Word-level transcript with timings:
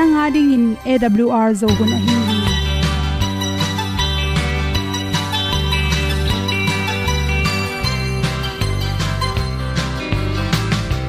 Nanga 0.00 0.26
ding 0.34 0.50
in 0.56 0.64
awr 0.92 1.48
zo 1.60 1.68
gun 1.78 1.90
a 1.94 1.98
hi 2.04 2.14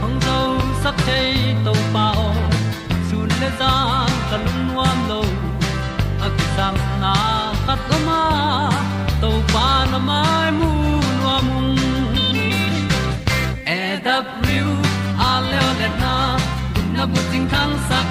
hong 0.02 0.18
zo 0.26 0.38
sak 0.84 0.98
chei 1.06 1.56
to 1.68 1.76
pao 1.96 2.28
sun 3.12 3.30
le 3.44 3.50
za 3.64 3.72
kan 4.34 4.44
nuam 4.68 5.00
lo 5.14 5.22
a 6.26 6.34
ki 6.36 6.46
sam 6.58 6.76
na 7.06 7.14
bu 17.14 17.22
o 17.30 17.40
thang 17.54 17.74
sắc 17.90 18.11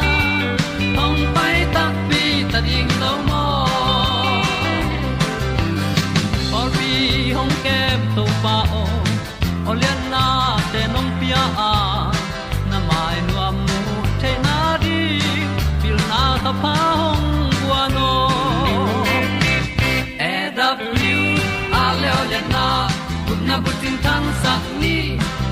na 23.51 23.57
bu 23.63 23.71
tin 23.81 23.95
tan 24.03 24.23
sa 24.41 24.53
ni 24.81 24.95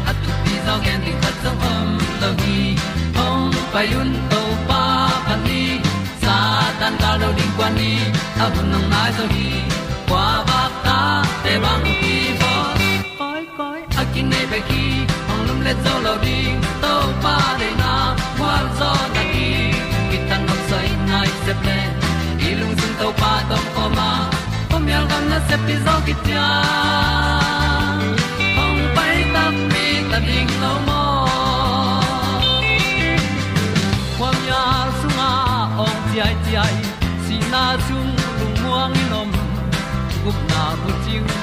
at 0.09 0.17
tu 0.23 0.31
pi 0.43 0.53
zo 0.65 0.75
gen 0.83 0.99
di 1.05 1.13
khat 1.21 1.35
zo 1.43 1.51
om 1.71 1.87
lo 2.21 2.29
gi 2.41 2.59
hong 3.17 3.55
pai 3.73 3.87
un 4.01 4.11
to 4.31 4.41
pa 4.69 4.83
pa 5.25 5.35
ni, 5.45 5.63
sa 6.23 6.35
tan 6.79 6.93
da 7.01 7.11
lo 7.21 7.29
ding 7.37 7.53
kwan 7.57 7.71
ni, 7.79 7.91
a 8.43 8.45
bu 8.53 8.61
nang 8.71 8.87
mai 8.91 9.09
zo 9.17 9.25
hi 9.33 9.47
kwa 10.09 10.25
ba 10.49 10.61
ta 10.85 10.99
te 11.43 11.53
bang 11.63 11.87
ki 12.01 12.15
bo 12.41 12.53
koi 13.19 13.43
koi 13.57 13.79
a 14.01 14.03
kin 14.13 14.25
nei 14.31 14.45
be 14.51 14.59
ki 14.69 14.85
ong 15.31 15.43
lum 15.47 15.59
le 15.67 15.73
zo 15.83 15.93
lo 16.05 16.13
ding 16.25 16.57
to 16.83 16.93
pa 17.23 17.35
de 17.59 17.69
na 17.81 17.93
kwa 18.37 18.53
zo 18.79 18.91
na 19.15 19.23
ki 19.33 19.49
ki 20.09 20.17
tan 20.29 20.41
nok 20.47 20.61
sai 20.69 20.87
nai 21.11 21.29
se 21.43 21.53
pe 21.65 21.77
ilung 22.49 22.75
sun 22.79 22.93
to 23.01 23.07
pa 23.21 23.33
tom 23.49 23.65
ko 23.75 23.83
ma. 23.97 24.09
Pom 24.69 24.83
yal 24.93 25.05
gam 25.11 25.23
na 25.31 25.39
se 25.47 25.55
pi 25.65 25.75
zo 25.85 25.95
ki 26.05 26.13
tia 26.25 26.47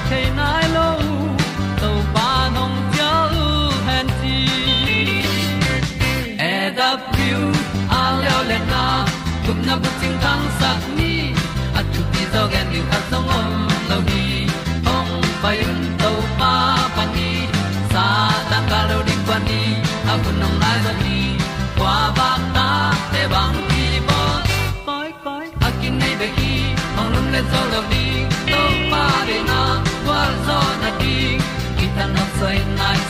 chiu 0.09 0.29
nai 0.39 0.65
lo 0.75 0.89
to 1.81 1.89
pa 2.13 2.29
nong 2.55 2.77
pia 2.91 3.11
u 3.43 3.47
han 3.87 4.07
ti 4.19 4.37
e 6.51 6.55
da 6.77 6.89
pru 7.11 7.41
a 7.99 8.03
leo 8.21 8.39
le 8.49 8.59
na 8.71 8.83
na 9.67 9.75
bu 9.81 9.89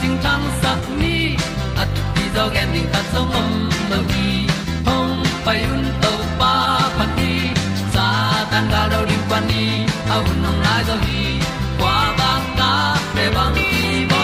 ting 0.00 0.16
tang 0.24 0.44
sat 0.60 0.80
ni 1.00 1.16
at 1.82 1.88
ti 2.14 2.24
zo 2.34 2.44
gen 2.54 2.68
ding 2.74 2.88
ta 2.92 3.00
som 3.12 3.26
mom 3.32 3.52
lo 3.90 3.98
gi 4.10 4.28
hong 4.86 5.14
pai 5.44 5.60
un 5.74 5.84
to 6.02 6.12
pa 6.40 6.52
pa 6.96 7.04
ti. 7.16 7.32
Sa 7.94 8.06
tan 8.50 8.64
ga 8.72 8.82
do 8.92 9.00
ri 9.08 9.18
pa 9.30 9.38
ni. 9.50 9.64
Au 10.14 10.24
nong 10.42 10.60
lai 10.64 10.80
do 10.88 10.96
gi 11.06 11.24
kwa 11.80 11.96
ba 12.18 12.30
ta 12.58 12.72
pe 13.14 13.24
bang 13.36 13.54
ti 13.70 13.70
bo 14.10 14.22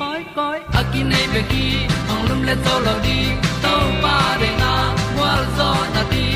koi 0.00 0.22
koi 0.36 0.58
a 0.78 0.82
ki 0.92 1.00
nei 1.10 1.26
be 1.32 1.42
ki 1.52 1.66
hong 2.08 2.24
lum 2.28 2.40
le 2.48 2.54
to 2.64 2.74
lo 2.86 2.94
di 3.06 3.18
to 3.64 3.74
pa 4.02 4.16
de 4.40 4.50
na 4.62 4.72
wa 5.18 5.32
zo 5.56 5.70
na 5.94 6.02
ti 6.12 6.26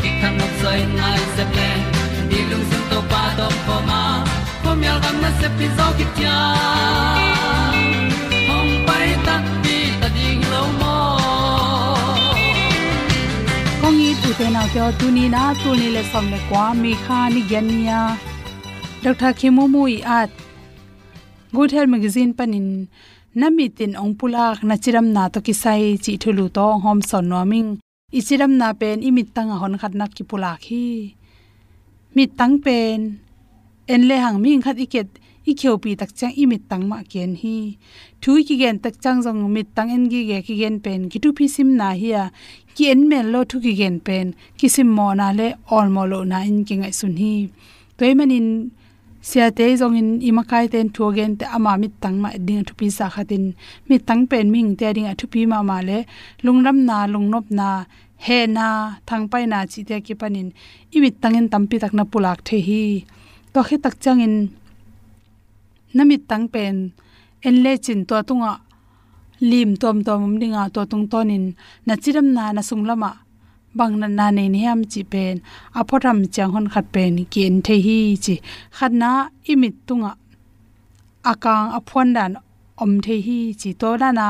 ki 0.00 0.08
kan 0.20 0.32
nok 0.38 0.52
sai 0.62 0.80
nai 0.98 1.18
se 1.34 1.44
ple 1.52 1.70
ni 2.30 2.38
lung 2.50 2.64
sun 2.70 2.82
to 2.90 2.98
pa 3.12 3.22
do 3.38 3.48
pa 3.66 3.76
ma. 3.88 4.02
Po 4.62 4.70
mi 4.80 4.88
gam 5.02 5.16
na 5.24 5.30
se 5.40 5.48
pi 5.56 5.66
zo 5.76 5.86
ki 5.98 6.06
tia 6.16 6.38
tu 14.70 14.78
kyo 14.78 14.92
tu 14.98 15.06
na, 15.10 15.50
tu 15.62 15.70
le 15.74 16.02
som 16.12 16.30
le 16.30 16.38
kwa 16.48 16.64
mi 16.74 16.92
kha 17.04 17.18
ni 17.34 17.42
gen 17.50 17.66
nia 17.66 18.00
dr 19.02 19.32
khemu 19.38 19.64
mu 19.72 19.82
i 19.96 19.98
at 20.18 20.30
good 21.52 21.70
health 21.74 21.90
magazine 21.90 22.32
panin, 22.38 22.86
nami 23.34 23.66
tin 23.68 23.98
ong 24.02 24.14
pulak 24.14 24.62
na 24.62 24.74
chiram 24.82 25.06
na 25.16 25.26
to 25.28 25.40
ki 25.46 25.54
sai 25.62 25.98
chi 26.04 26.12
thulu 26.22 26.46
to 26.56 26.66
hom 26.84 27.02
son 27.02 27.26
noming 27.28 27.70
ichiram 28.18 28.52
na 28.60 28.68
pen 28.80 29.02
imit 29.08 29.34
tanga 29.34 29.56
hon 29.58 29.74
khat 29.80 29.94
nak 29.94 30.14
ki 30.14 30.22
pulak 30.30 30.62
hi. 30.68 31.14
Mi 32.14 32.24
tang 32.38 32.54
pen, 32.64 33.18
en 33.92 34.00
le 34.08 34.16
hang 34.24 34.38
ming 34.42 34.62
khat 34.62 34.78
iket 34.84 35.08
i 35.50 35.54
kheu 35.60 35.76
pi 35.82 35.94
tak 36.00 36.10
chang, 36.18 36.34
i 36.42 36.44
mit 36.46 36.62
tang 36.70 36.84
ma 36.90 36.98
ken 37.12 37.34
hi. 37.42 37.78
Thui 38.22 38.42
ki 38.46 38.54
gen 38.60 38.78
tak 38.84 38.94
chang 39.02 39.22
jong 39.24 39.40
mit 39.54 39.68
tang 39.74 39.90
en 39.90 40.04
gi 40.12 40.20
ge 40.30 40.38
ki 40.46 40.54
gen 40.60 40.76
pen, 40.84 41.08
ki 41.10 41.18
tu 41.22 41.32
phi 41.36 41.46
sim 41.54 41.76
na 41.80 41.88
hi 42.00 42.08
ya 42.14 42.24
ki 42.74 42.84
en 42.92 43.00
men 43.10 43.26
lo 43.32 43.40
thu 43.50 43.56
ki 43.64 43.72
gen 43.80 43.96
pen 44.06 44.26
ki 44.58 44.66
sim 44.74 44.88
mo 44.96 45.06
na 45.20 45.26
le 45.38 45.48
all 45.74 45.88
mo 45.94 46.02
lo 46.12 46.18
na 46.30 46.38
in 46.50 46.58
ki 46.66 46.74
ngai 46.80 46.94
sun 47.00 47.14
hi. 47.22 47.34
Toy 47.98 48.12
manin 48.18 48.48
sia 49.28 49.46
te 49.56 49.64
zong 49.80 49.96
in 50.00 50.10
imakai 50.28 50.64
ten 50.72 50.86
thu 50.94 51.04
gen 51.16 51.32
te 51.38 51.44
ama 51.56 51.72
mit 51.82 51.94
tang 52.02 52.16
ma 52.22 52.30
ding 52.46 52.64
thu 52.66 52.72
pi 52.80 52.86
sa 52.98 53.06
khatin 53.14 53.44
mi 53.88 53.96
tang 54.08 54.22
pen 54.30 54.46
ming 54.54 54.70
te 54.78 54.86
ding 54.96 55.08
a 55.12 55.14
thu 55.20 55.26
pi 55.32 55.40
ma 55.52 55.58
ma 55.70 55.78
le. 55.88 55.98
Lungram 56.44 56.78
na 56.88 56.96
lungnop 57.12 57.46
na, 57.58 57.68
he 58.26 58.38
na, 58.56 58.66
thang 59.08 59.24
pai 59.30 59.44
na 59.52 59.58
chi 59.70 59.80
te 59.88 59.96
ki 60.06 60.14
panin. 60.20 60.48
Imit 60.96 61.14
tangin 61.22 61.46
tampi 61.52 61.76
tak 61.82 61.92
na 61.98 62.04
pulak 62.12 62.38
the 62.46 62.56
hi. 62.66 62.82
To 63.52 63.60
khi 63.66 63.76
tak 63.84 63.94
changin 64.02 64.34
namit 65.96 66.22
tang 66.30 66.46
pen, 66.54 66.76
en 67.46 67.54
le 67.64 67.72
chin 67.84 68.00
to 68.08 68.16
tunga 68.28 68.52
lim 69.40 69.70
tom 69.82 69.96
tom 70.04 70.38
dinga 70.40 70.62
to 70.74 70.80
tung 70.90 71.06
tonin 71.12 71.44
na 71.86 71.94
chiram 72.02 72.28
na 72.36 72.52
na 72.56 72.62
sunglama 72.68 73.10
bang 73.74 73.94
na 74.00 74.06
na 74.18 74.26
ne 74.36 74.44
ni 74.52 74.60
ham 74.66 74.80
chi 74.92 75.02
pen 75.12 75.36
aphoram 75.78 76.18
chang 76.34 76.50
hon 76.54 76.66
khat 76.72 76.86
pen 76.94 77.12
ken 77.32 77.54
the 77.66 77.76
hi 77.86 77.98
chi. 78.24 78.34
Khat 78.76 78.92
na 78.92 79.10
imit 79.50 79.74
tunga. 79.86 80.12
Akang 81.30 81.66
aphon 81.78 82.08
dan 82.16 82.32
om 82.82 82.92
the 83.04 83.16
hi 83.26 83.38
chi. 83.60 83.70
To 83.80 83.88
na 84.02 84.08
na 84.18 84.26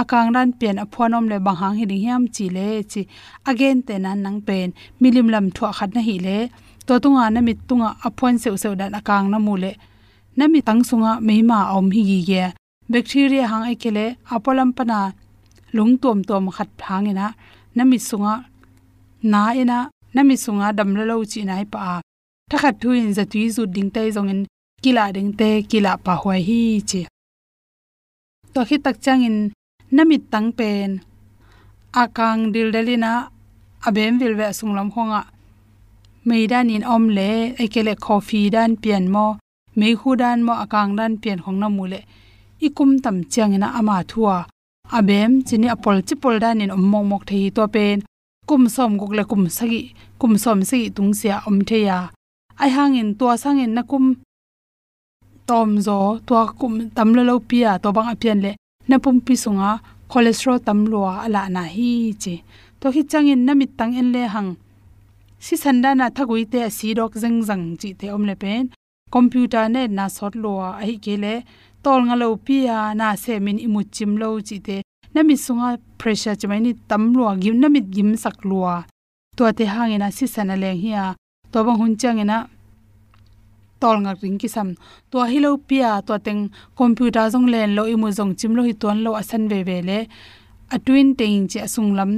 akang 0.00 0.28
ran 0.34 0.48
pen 0.60 0.76
aphon 0.84 1.14
om 1.16 1.26
le 1.32 1.36
bang 1.46 1.58
hang 1.62 1.74
hi 1.78 1.84
ding 1.90 2.04
ham 2.08 2.22
chi 2.34 2.44
le 2.56 2.66
chi. 2.92 3.02
Again 3.50 3.82
te 3.86 3.94
nan 4.04 4.18
nang 4.24 4.40
pen, 4.46 4.68
milim 5.00 5.28
lam 5.34 5.46
thwa 5.56 5.68
khat 5.78 5.90
na 5.94 6.00
hi 6.08 6.16
le. 6.26 6.38
To 6.86 6.92
tunga 7.02 7.24
na 7.34 7.40
mit 7.46 7.58
tunga 7.68 7.88
aphon 8.06 8.34
se 8.42 8.48
se 8.62 8.68
dan 8.80 8.92
akang 8.98 9.26
na 9.32 9.38
mu 9.46 9.54
le. 9.62 9.72
Na 10.36 10.44
mi 10.52 10.60
tang 10.66 10.80
sunga 10.88 11.12
meima 11.26 11.58
om 11.76 11.86
hi 11.94 12.02
gi 12.10 12.20
ge 12.30 12.44
bacteria 12.90 13.44
hang 13.52 13.64
ai 13.68 13.76
kele 13.82 14.06
apolam 14.34 14.70
pana 14.76 14.98
lung 15.76 15.94
tom 16.02 16.18
tom 16.28 16.44
khat 16.56 16.68
phang 16.80 17.06
ina 17.12 17.26
nami 17.76 17.98
sunga 18.08 18.34
na 19.32 19.40
ina 19.62 19.78
nami 20.14 20.34
sunga 20.44 20.66
dam 20.78 20.90
la 20.98 21.04
lo 21.10 21.16
chi 21.32 21.40
nai 21.48 21.64
pa 21.72 22.00
ta 22.50 22.56
khat 22.62 22.74
thu 22.80 22.88
in 23.00 23.10
za 23.16 23.24
tui 23.32 23.44
zu 23.54 23.62
ding 23.74 23.90
tai 23.94 24.08
zong 24.16 24.30
in 24.32 24.40
kila 24.82 25.04
ding 25.16 25.30
te 25.38 25.50
kila 25.70 25.92
pa 26.04 26.12
hoi 26.22 26.40
hi 26.48 26.60
chi. 26.90 27.00
To 28.52 28.60
khi 28.68 28.76
tak 28.84 28.96
chang 29.04 29.22
in 29.28 29.36
nami 29.96 30.16
tang 30.32 30.50
pen. 30.58 30.90
Akang 32.02 32.40
dil 32.52 32.68
dalina, 32.74 33.12
abem 33.86 34.12
vil 34.20 34.34
ve 34.38 34.48
sunglam 34.58 34.88
khonga 34.94 35.20
meidan 36.28 36.70
in 36.74 36.84
om 36.94 37.04
le 37.16 37.30
ekele 37.62 37.94
coffee 38.06 38.50
dan 38.54 38.70
pian 38.82 39.04
mo 39.14 39.26
me 39.78 39.88
hu 40.00 40.10
dan 40.22 40.38
mo 40.46 40.52
akang 40.64 40.90
dan 40.98 41.12
pian 41.22 41.38
khong 41.44 41.58
na 41.62 41.68
mule 41.76 42.00
ikum 42.66 42.90
tam 43.04 43.16
chiang 43.32 43.54
ina 43.56 43.68
ama 43.78 43.96
thua. 44.10 44.36
Abem 44.96 45.30
chini 45.46 45.66
apol 45.74 45.98
chi 46.06 46.14
pol 46.22 46.36
dan 46.42 46.62
in 46.62 46.74
om 46.76 46.84
mok 46.92 47.04
mok 47.10 47.22
thei 47.28 47.50
to 47.56 47.64
pen. 47.74 47.98
Kum 48.48 48.62
som 48.74 48.90
gok 49.00 49.12
le 49.18 49.24
kum 49.30 49.44
sagi, 49.56 49.80
kum 50.20 50.32
som 50.42 50.58
si 50.68 50.78
tung 50.96 51.12
sia 51.20 51.36
om 51.48 51.58
theya. 51.68 51.98
Ai 52.62 52.70
hang 52.76 52.94
in 53.00 53.10
to 53.18 53.26
sang 53.42 53.60
in 53.64 53.74
na 53.76 53.82
kum 53.90 54.04
tom 55.48 55.70
zo 55.86 55.96
to 56.26 56.34
kum 56.60 56.72
tam 56.96 57.08
lo 57.16 57.22
lo 57.30 57.34
pia 57.48 57.70
to 57.82 57.88
bang 57.96 58.08
apian 58.12 58.38
le 58.44 58.52
na 58.88 58.96
pum 59.04 59.16
pi 59.26 59.34
sunga, 59.44 59.70
cholesterol 60.10 60.58
tam 60.66 60.78
lo 60.92 61.00
ala 61.24 61.42
na 61.54 61.62
hi 61.74 61.90
che 62.22 62.34
to 62.80 62.86
hi 62.94 63.02
changin 63.10 63.40
namit 63.46 63.70
tang 63.78 63.94
en 64.00 64.08
le 64.14 64.22
hang. 64.34 64.50
Si 65.44 65.54
sanda 65.62 65.90
na 65.94 66.06
thagui 66.16 66.44
te 66.52 66.60
si 66.76 66.88
dok 66.98 67.12
zeng 67.22 67.38
zang 67.48 67.64
chi 67.80 67.88
te 68.00 68.06
om 68.16 68.24
le 68.28 68.34
pen. 68.42 68.62
Computer 69.14 69.64
ne 69.74 69.82
na 69.96 70.04
sot 70.16 70.34
lo 70.42 70.52
a 70.68 70.70
hi 70.88 70.94
ke 71.04 71.14
le 71.24 71.34
tol 71.84 72.00
nga 72.06 72.16
lo 72.22 72.36
pia 72.46 72.94
na 72.98 73.16
se 73.22 73.32
min 73.44 73.58
imu 73.66 73.80
chim 73.94 74.12
lo 74.20 74.28
chi 74.48 74.56
te 74.66 74.76
nami 75.14 75.34
sunga 75.44 75.68
pressure 76.00 76.36
chmai 76.40 76.60
ni 76.64 76.72
tam 76.88 77.02
lo 77.18 77.24
gim, 77.42 77.56
nami 77.62 77.80
gim 77.94 78.10
sak 78.22 78.38
lo 78.50 78.60
to 79.36 79.44
te 79.58 79.64
hangena 79.74 80.08
si 80.16 80.26
sana 80.34 80.54
leng 80.62 80.80
hiya 80.82 81.04
to 81.52 81.58
bang 81.66 81.78
hun 81.80 81.94
changena 82.00 82.38
tol 83.82 83.96
nga 84.04 84.12
ring 84.22 84.38
ki 84.42 84.48
sam 84.54 84.68
to 85.10 85.18
hilo 85.32 85.50
pia 85.68 85.90
to 86.06 86.14
teng 86.26 86.42
computer 86.78 87.26
jong 87.32 87.48
len 87.52 87.70
lo 87.76 87.82
imu 87.94 88.08
jong 88.16 88.32
chim 88.38 88.52
lo 88.56 88.62
hi 88.68 88.74
ton 88.82 88.98
lo 89.04 89.10
asan 89.20 89.42
ve 89.50 89.58
ve 89.68 89.78
le. 89.88 89.98
A 90.74 90.78
twin 90.84 91.08
teng 91.18 91.48
che 91.52 91.60
sunglam 91.74 92.12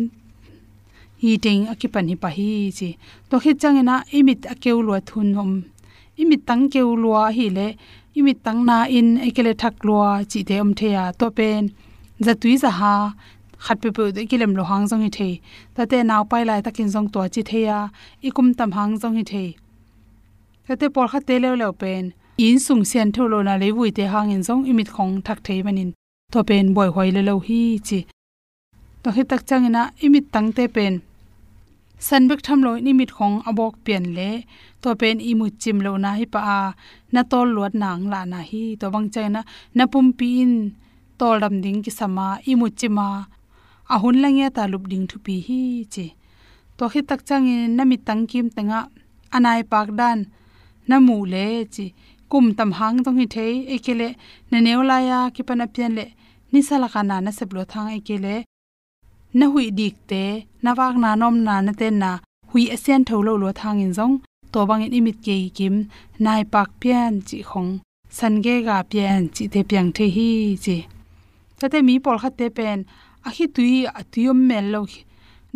hi 1.23 1.31
teng 1.45 1.63
akipan 1.73 2.07
hi 2.11 2.17
pa 2.23 2.29
hi 2.37 2.51
chi. 2.79 2.89
To 3.29 3.35
khit 3.43 3.57
chang 3.63 3.81
ina 3.83 3.97
imit 4.19 4.41
akeu 4.53 4.79
lo 4.87 4.95
thun 5.09 5.29
hom. 5.39 5.53
Imit 6.23 6.43
tang 6.49 6.65
keu 6.73 6.91
lo 7.03 7.11
hi 7.37 7.47
le 7.57 7.67
imit 8.17 8.39
tang 8.45 8.65
na 8.65 8.85
in 8.99 9.09
ekele 9.29 9.53
thak 9.63 9.75
lo 9.85 9.99
chi 10.31 10.41
te 10.49 10.61
om 10.61 10.73
the 10.79 10.89
ya 10.97 11.05
to 11.19 11.31
pen. 11.31 11.63
Za 12.25 12.35
tui 12.35 12.57
za 12.57 12.71
ha, 12.71 12.95
khat 13.65 13.81
pe 13.83 13.91
pe 13.97 14.05
de 14.17 14.23
kilem 14.31 14.53
lo 14.59 14.65
hang 14.71 14.87
jong 14.91 15.03
hi 15.07 15.11
the. 15.19 15.31
Ta 15.75 15.83
te 15.91 16.03
naw 16.03 16.23
pai 16.31 16.45
lai 16.49 16.61
takin 16.67 16.89
jong 16.95 17.09
to 17.15 17.21
chi 17.35 17.43
the 17.51 17.61
ya, 17.69 17.79
ikum 18.29 18.49
tam 18.59 18.71
hang 18.79 18.95
jong 19.01 19.17
hi 19.19 19.25
the. 19.33 19.45
Ta 20.67 20.75
te 20.81 20.87
por 20.95 21.07
kha 21.13 21.21
te 21.29 21.35
le 21.43 21.51
le 21.61 21.73
pen. 21.73 22.05
In 22.47 22.59
sung 22.59 22.85
sian 22.91 23.09
tho 23.15 23.23
lo 23.33 23.39
na 23.43 23.55
le 23.63 23.69
vui 23.77 23.91
te 23.97 24.05
hang 24.13 24.31
in 24.35 24.43
jong 24.47 24.63
imit 24.71 24.89
khong 24.95 25.15
thak 25.27 25.39
thei 25.47 25.63
manin 25.67 25.91
to 26.33 26.43
pen 26.49 26.75
boy 26.75 26.89
hoi 26.95 27.11
le 27.17 27.23
lo 27.29 27.35
hi 27.47 27.61
chi. 27.87 27.99
To 29.03 29.09
hi 29.17 29.23
tak 29.31 29.43
chang 29.49 29.65
ina 29.69 29.83
imit 30.05 30.25
tang 30.35 30.49
te 30.57 30.65
pen 30.77 30.95
sanbek 31.99 32.41
tham 32.47 32.61
lo 32.67 32.73
ni 32.85 32.93
mit 32.93 33.11
khong 33.17 33.37
abok 33.49 33.75
pian 33.85 34.05
le 34.17 34.31
to 34.83 34.89
pen 35.01 35.17
i 35.31 35.33
mu 35.39 35.47
chim 35.61 35.79
lo 35.87 35.93
na 36.05 36.11
hi 36.19 36.27
pa 36.35 36.41
a, 36.59 36.61
na 37.15 37.21
tol 37.31 37.49
luat 37.57 37.75
nang 37.83 38.03
la 38.13 38.21
na 38.33 38.41
hi, 38.51 38.65
to 38.81 38.87
bang 38.95 39.09
chai 39.15 39.29
na 39.35 39.41
na 39.77 39.85
pum 39.93 40.07
pi 40.19 40.29
in, 40.43 40.55
tol 41.19 41.37
dam 41.43 41.55
ding 41.65 41.81
ki 41.85 41.93
sama 41.99 42.27
i 42.51 42.53
mu 42.61 42.67
chima 42.79 43.09
a 43.93 43.95
hun 44.03 44.17
lang 44.23 44.37
ya 44.41 44.49
ta 44.57 44.63
lup 44.73 44.85
ding 44.91 45.07
thu 45.11 45.17
pi 45.27 45.35
hi 45.47 45.61
che 45.95 46.07
to 46.77 46.85
hi 46.93 47.01
tak 47.09 47.21
chang 47.29 47.47
in, 47.55 47.77
na 47.77 47.83
mi 47.91 47.97
tang 48.07 48.23
kim 48.31 48.47
tanga 48.57 48.81
anai 49.37 49.63
pak 49.73 49.89
dan, 49.99 50.19
na 50.89 50.97
mu 51.07 51.17
le 51.33 51.47
chi. 51.75 51.87
Kum 52.31 52.47
tam 52.59 52.71
hang 52.79 52.97
tong 53.05 53.19
hi 53.21 53.27
thei 53.35 53.53
ekele 53.75 54.09
na 54.51 54.59
neula 54.67 54.97
ya 55.09 55.19
ki 55.35 55.43
pana 55.49 55.67
pian 55.75 55.93
le, 55.99 56.05
ni 56.53 56.61
sala 56.69 56.89
kana 56.95 57.17
na 57.25 57.31
seblo 57.39 57.63
thang 57.73 57.89
ekele 57.99 58.35
na 59.39 59.47
hui 59.53 59.67
dik 59.79 59.95
te, 60.11 60.23
na 60.63 60.71
wak 60.79 60.95
na 61.03 61.11
nom 61.21 61.37
na 61.47 61.55
na 61.67 61.73
ten 61.81 61.95
na 62.03 62.11
hui 62.51 62.63
asian 62.75 63.03
tho 63.09 63.17
lo 63.27 63.33
lo 63.43 63.49
thang 63.61 63.81
in 63.85 63.93
jong 63.99 64.15
to 64.53 64.61
bang 64.69 64.83
in 64.87 64.97
imit 64.99 65.17
ke 65.27 65.37
kim, 65.57 65.75
nai 66.25 66.43
pak 66.53 66.69
pian 66.81 67.13
chi 67.29 67.39
khong, 67.51 67.71
san 68.17 68.35
ge 68.45 68.55
ga 68.67 68.77
pian 68.91 69.21
chi 69.35 69.45
te 69.53 69.61
piang 69.71 69.89
the 69.97 70.07
hi 70.17 70.29
chi. 70.65 70.77
Ta 71.59 71.67
te 71.73 71.79
mi 71.87 71.95
pol 72.05 72.19
khat 72.23 72.35
te 72.39 72.47
pen, 72.57 72.79
a 73.27 73.29
hi 73.37 73.45
tui, 73.55 73.75
a 73.99 74.03
tuyom 74.13 74.39
mel 74.49 74.67
lo 74.75 74.83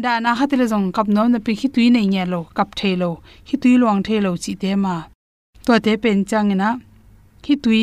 da 0.02 0.12
na 0.22 0.30
khat 0.38 0.52
le 0.60 0.66
jong 0.72 0.88
kap 0.96 1.08
nom 1.14 1.28
na 1.32 1.38
pi 1.46 1.52
hi 1.60 1.68
tui 1.74 1.86
nei 1.94 2.06
nya 2.12 2.24
lo, 2.32 2.40
kap 2.56 2.68
the 2.78 2.90
lo, 3.02 3.10
hi 3.48 3.56
tui 3.62 3.74
luang 3.80 4.00
the 4.06 4.16
lo 4.24 4.30
chi 4.44 4.52
te 4.62 4.70
ma. 4.84 4.94
To 5.64 5.72
te 5.84 5.92
pen 6.02 6.18
chang 6.30 6.50
na 6.62 6.68
hi 7.46 7.54
tui 7.64 7.82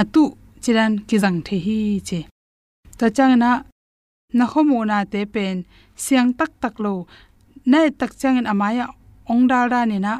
atu 0.00 0.24
chiran 0.62 0.92
ki 1.08 1.16
jang 1.22 1.38
the 1.46 1.56
hi 1.66 1.78
chi. 2.08 2.20
Ta 2.98 3.06
chang 3.16 3.34
na 3.42 3.50
na 4.36 4.44
khomu 4.52 4.78
na 4.90 4.96
te 5.12 5.20
pen 5.34 5.56
siang 6.04 6.30
tak 6.38 6.52
tak 6.62 6.74
lo 6.84 6.94
na 7.70 7.78
tak 8.00 8.12
chang 8.20 8.36
in 8.40 8.50
amaya 8.52 8.86
ong 9.30 9.44
dal 9.50 9.66
da 9.72 9.80
ni 9.90 9.98
na 10.06 10.14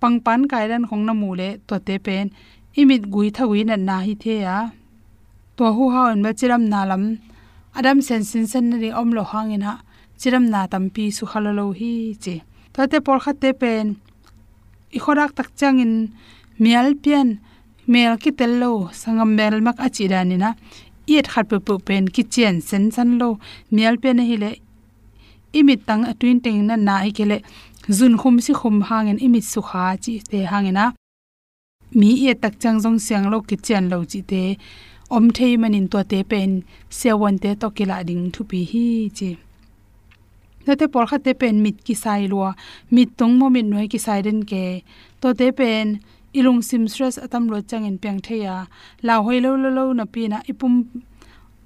pang 0.00 0.18
pan 0.24 0.40
kai 0.50 0.64
ran 0.70 0.84
khong 0.88 1.04
na 1.06 1.12
mu 1.20 1.30
le 1.40 1.48
to 1.68 1.74
te 1.86 1.94
pen 2.06 2.26
imit 2.80 3.02
gui 3.12 3.28
tha 3.36 3.44
gui 3.50 3.62
na 3.68 3.76
na 3.88 3.96
hi 4.06 4.14
the 4.22 4.34
ya 4.46 4.56
to 5.56 5.64
hu 5.76 5.84
ha 5.94 6.02
an 6.12 6.20
ma 6.24 6.30
chiram 6.38 6.62
na 6.72 6.80
lam 6.90 7.04
adam 7.78 7.98
sen 8.06 8.22
sin 8.30 8.46
sen 8.52 8.66
ri 8.82 8.90
om 9.00 9.10
lo 9.16 9.22
hang 9.32 9.50
ina 9.56 9.72
chiram 10.20 10.44
na 10.52 10.60
tam 10.72 10.84
pi 10.94 11.04
su 11.16 11.24
khalalo 11.30 11.66
hi 11.78 11.92
che 12.22 12.34
to 12.72 12.80
te 12.90 12.98
por 13.06 13.18
kha 13.24 13.32
te 13.42 13.50
pen 13.60 13.86
i 14.96 14.98
khorak 15.04 15.30
tak 15.38 15.48
chang 15.58 15.78
in 15.84 15.94
mial 16.62 16.88
pian 17.02 17.28
mel 17.92 18.14
ki 18.22 18.30
tel 18.38 18.52
lo 18.62 18.72
sangam 19.00 19.30
mel 19.38 19.54
mak 19.66 19.78
achi 19.86 20.04
dani 20.12 20.36
na 21.16 21.28
khat 21.32 21.44
pe 21.50 21.58
pu 21.66 21.74
pen 21.86 22.04
ki 22.14 22.22
chen 22.34 22.54
sen 22.68 22.84
san 22.94 23.10
lo. 23.20 23.28
Mial 23.74 23.96
pen 24.02 24.18
hi 24.28 24.36
le. 24.42 24.50
Imit 25.58 25.80
tang 25.88 26.02
atwin 26.10 26.38
teng 26.44 26.60
na 26.68 26.76
na 26.76 26.94
hi 27.04 27.10
zun 27.98 28.14
khum 28.20 28.36
si 28.44 28.52
khum 28.60 28.76
hangin 28.88 29.18
imit 29.26 29.44
su 29.52 29.60
kha 29.68 29.84
chi 30.04 30.12
te 30.30 30.38
hangena 30.52 30.84
mi 31.98 32.10
e 32.30 32.34
tak 32.42 32.54
chang 32.62 32.78
jong 32.82 32.98
siang 33.06 33.26
lo 33.32 33.38
ki 33.48 33.56
chen 33.66 33.84
lo 33.92 33.98
chi 34.10 34.20
te. 34.30 34.42
Om 35.16 35.24
thei 35.36 35.52
manin 35.62 35.86
to 35.92 35.98
te 36.10 36.18
pen. 36.30 36.50
Sewon 36.98 37.34
te 37.42 37.50
to 37.60 37.68
kila 37.76 37.96
ding 38.08 38.24
thu 38.34 38.42
pi 38.50 38.60
hi 38.70 38.86
chi. 39.18 39.30
Na 40.66 40.72
te 40.80 40.86
por 40.92 41.04
kha 41.10 41.18
te 41.24 41.32
pen 41.40 41.56
mit 41.64 41.76
ki 41.86 41.94
sai 42.02 42.22
lo 42.32 42.38
mit 42.94 43.08
tung 43.18 43.34
mo 43.38 43.46
mit 43.54 43.66
noi 43.72 43.86
ki 43.92 43.98
sai 44.06 44.20
den 44.26 44.40
ke. 44.50 44.64
To 45.20 45.28
te 45.38 45.46
pen 45.58 45.86
ilung 46.38 46.62
sim 46.68 46.88
stress 46.88 47.16
atam 47.18 47.44
lo 47.52 47.60
chang 47.60 47.84
in 47.84 47.98
peng 47.98 48.20
theya. 48.26 48.66
La 49.02 49.14
hoi 49.24 49.38
lo 49.44 49.50
lo 49.62 49.70
lo 49.78 49.92
na 49.92 50.04
pi 50.04 50.28
na 50.32 50.38
ipum 50.50 50.74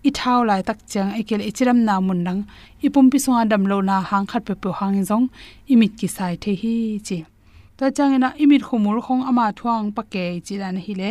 i 0.09 0.11
thau 0.19 0.41
lai 0.49 0.63
tak 0.69 0.79
chang 0.93 1.11
ekel 1.21 1.43
ichiram 1.49 1.79
na 1.89 1.95
mun 2.07 2.21
nang 2.27 2.41
ipum 2.87 3.07
pi 3.13 3.19
songa 3.25 3.43
dam 3.51 3.63
lo 3.71 3.81
na 3.81 3.97
hang 4.11 4.27
khat 4.31 4.43
pe 4.49 4.55
pe 4.63 4.71
hang 4.79 4.97
jong 5.09 5.27
imit 5.73 5.93
ki 5.99 6.09
sai 6.17 6.35
the 6.43 6.53
hi 6.63 6.75
chi. 7.07 7.19
To 7.79 7.85
changena 7.97 8.29
imit 8.43 8.63
khumul 8.69 8.99
khong 9.07 9.23
ama 9.29 9.45
thuang 9.59 9.87
pake 9.97 10.25
chilan 10.47 10.77
hi 10.85 10.93
le. 11.01 11.11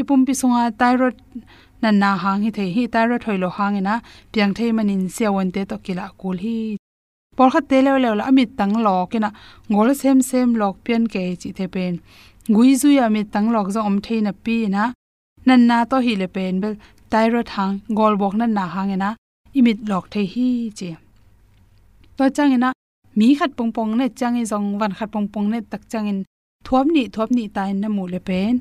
Ipum 0.00 0.20
pi 0.26 0.32
songa 0.40 0.62
thyroid 0.80 1.16
na 1.82 1.90
na 2.02 2.10
hang 2.24 2.40
hi 2.44 2.50
the 2.56 2.64
hi. 2.74 2.82
Thyroid 2.94 3.22
thoilo 3.24 3.48
hangena 3.56 3.94
piang 4.32 4.52
thei 4.56 4.70
manin 4.76 5.02
sewon 5.16 5.48
te 5.54 5.62
to 5.70 5.76
kila 5.84 6.04
kul 6.20 6.38
hi. 6.44 6.76
Por 7.36 7.48
kha 7.52 7.60
te 7.70 7.78
le 7.84 7.92
le 8.04 8.24
amit 8.30 8.50
tang 8.58 8.74
lo 8.86 8.94
kina 9.10 9.30
ngol 9.70 9.88
sem 10.00 10.18
sem 10.30 10.48
lok 10.60 10.76
pian 10.84 11.02
ke 11.12 11.22
chi 11.40 11.50
the 11.58 11.66
pen 11.74 11.94
gui 12.48 12.76
zu 12.76 12.88
ya 12.88 13.08
mi 13.08 13.24
tang 13.24 13.48
lok 13.54 13.68
zo 13.74 13.80
om 13.80 13.96
theina 14.04 14.32
pi 14.44 14.56
na 14.74 14.92
nan 15.46 15.60
na 15.68 15.84
to 15.90 15.96
hi 16.06 16.14
le 16.20 16.26
pen 16.26 16.60
bel 16.62 16.74
thyroid 17.10 17.48
hang 17.54 17.74
gol 17.98 18.14
bok 18.20 18.34
nan 18.40 18.50
na 18.56 18.64
hangena, 18.74 19.10
imit 19.58 19.78
lok 19.90 20.04
the 20.12 20.22
hi 20.32 20.70
che 20.78 20.90
to 22.16 22.24
changena, 22.36 22.68
mi 23.16 23.34
khat 23.38 23.50
pong 23.56 23.72
pong 23.76 23.92
ne 23.98 24.06
changi 24.18 24.42
zong 24.50 24.68
wan 24.80 24.92
khat 24.98 25.08
pong 25.12 25.28
pong 25.32 25.48
ne 25.52 25.58
tak 25.70 25.82
changin 25.92 26.18
thuam 26.64 26.86
ni 26.94 27.02
thuap 27.14 27.30
ni 27.36 27.44
tai 27.54 27.72
na 27.72 27.88
mu 27.96 28.04
le 28.12 28.20
pen, 28.28 28.54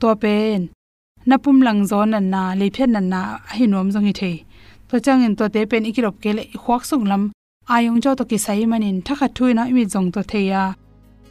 to 0.00 0.08
pen. 0.22 0.60
Na 1.28 1.36
pum 1.42 1.60
lang 1.66 1.80
zo 1.90 2.04
nan 2.04 2.30
na 2.30 2.42
le 2.60 2.66
phen 2.76 2.90
nan 2.96 3.06
na 3.12 3.20
hi 3.56 3.64
nom 3.66 3.88
zong 3.94 4.06
hi 4.08 4.14
the 4.20 4.32
to 4.88 4.96
changin 5.04 5.32
to 5.38 5.44
te 5.54 5.60
pen 5.70 5.84
ikirop 5.90 6.16
ke 6.22 6.30
le 6.38 6.42
khwak 6.62 6.82
sung 6.90 7.04
lam 7.10 7.22
ayong 7.74 8.00
jo 8.02 8.10
to 8.18 8.24
ki 8.30 8.38
sai 8.44 8.64
manin, 8.70 8.96
thakha 9.06 9.26
thui 9.36 9.52
na 9.54 9.62
zong 9.94 10.08
to 10.14 10.20
theya 10.30 10.62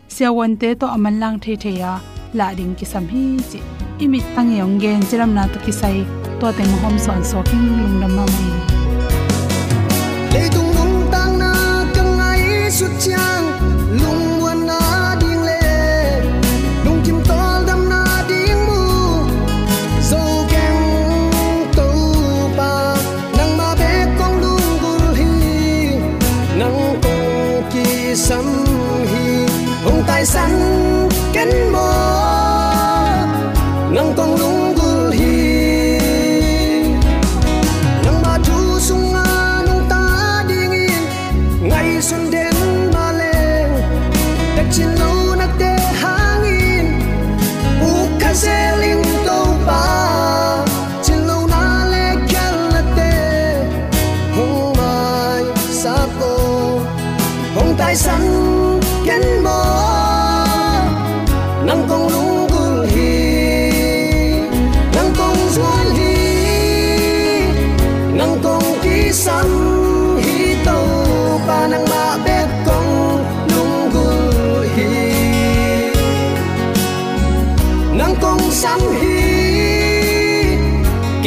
siawan 0.07 0.57
te 0.59 0.75
to 0.75 0.85
aman 0.87 1.19
lang 1.19 1.39
the 1.39 1.55
the 1.55 1.71
ya 1.81 1.99
la 2.33 2.53
ding 2.53 2.75
ki 2.75 2.85
sam 2.85 3.07
hi 3.07 3.37
chi. 3.49 3.59
Imi 3.99 4.19
tang 4.35 4.51
yong 4.59 4.79
gen 4.79 5.01
chiram 5.09 5.33
na 5.33 5.47
to 5.47 5.59
ki 5.65 5.71
sai 5.71 5.97
to 6.39 6.47
te 6.57 6.63
mo 6.71 6.77
hom 6.83 6.95
son 6.99 7.23
so 7.23 7.43
king 7.43 7.67
lung 7.77 7.99
dam 8.01 8.15
ma 8.15 8.25
mai 8.25 8.66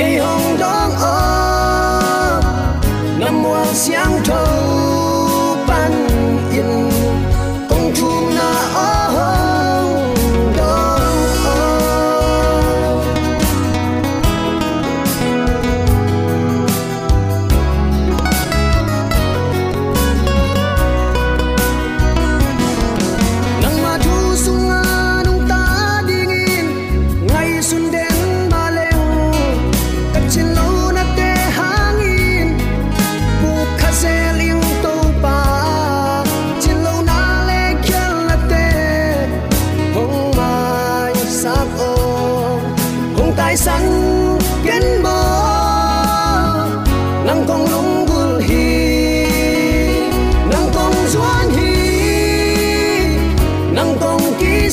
ke 0.00 0.49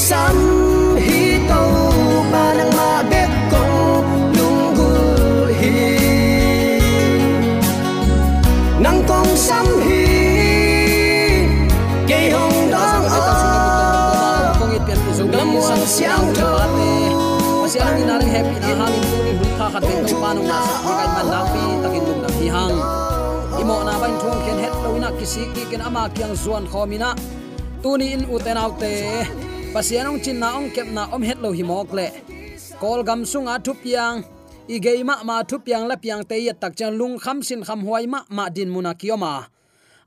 sam 0.07 0.37
hi 1.03 1.21
to 1.49 1.61
ba 2.31 2.43
nang 2.57 2.71
ma 2.79 2.91
bek 3.11 3.31
kong 3.53 4.07
lung 4.37 4.61
gul 4.77 5.49
hi 5.59 5.73
nang 8.83 8.99
kong 9.09 9.31
sam 9.47 9.67
hi 9.87 10.03
ke 12.11 12.19
hong 12.35 12.57
dong 12.75 13.03
o 13.17 13.19
kong 13.27 13.45
Nam 15.27 15.49
wang 15.59 15.83
siang 15.95 16.27
tho. 16.37 16.51
pasian 17.67 17.99
ni 17.99 18.03
narang 18.07 18.31
happy 18.31 18.57
na 18.63 18.69
hangin 18.79 19.03
tu 19.11 19.17
ni 19.25 19.31
bul 19.39 19.51
kha 19.59 19.65
khat 19.73 19.83
ben 19.87 19.99
to 20.07 20.15
panong 20.23 20.47
na 20.51 20.59
sa 20.83 20.91
kai 20.99 21.07
man 21.15 21.25
lang 21.33 21.47
pi 21.51 21.63
takin 21.83 22.03
lung 22.07 22.21
dam 22.23 22.33
hi 22.39 22.47
hang 22.55 22.75
imo 23.61 23.77
na 23.87 23.93
bain 24.01 24.15
thong 24.23 24.39
ken 24.45 24.57
het 24.63 24.75
lo 24.83 24.89
na 25.03 25.09
kisi 25.19 25.43
ki 25.53 25.67
ken 25.71 25.83
ama 25.89 26.03
kyang 26.15 26.33
zuan 26.43 26.63
khomina 26.71 27.11
tuni 27.83 28.07
in 28.15 28.23
uten 28.35 28.57
autte 28.63 28.93
pasianong 29.73 30.19
chin 30.23 30.39
na 30.39 30.55
ong 30.55 30.71
kep 30.71 30.87
na 30.91 31.11
om 31.11 31.23
het 31.23 31.39
lo 31.43 31.51
hi 31.51 31.63
mok 31.63 31.91
le. 31.91 32.07
Kol 32.79 33.03
gam 33.03 33.25
sunga 33.25 33.59
thup 33.59 33.81
yang 33.83 34.23
i 34.67 34.79
geima 34.79 35.23
ma 35.23 35.43
thup 35.43 35.67
yang 35.67 35.87
la 35.87 35.95
piang 35.95 36.23
te 36.23 36.37
ya 36.39 36.53
tak 36.53 36.75
chan 36.75 36.93
lung 36.93 37.17
kham 37.19 37.41
sin 37.43 37.63
kham 37.63 37.81
huai 37.83 38.05
ma 38.07 38.19
ma 38.29 38.49
din 38.49 38.69
muna 38.69 38.93
kioma 38.93 39.47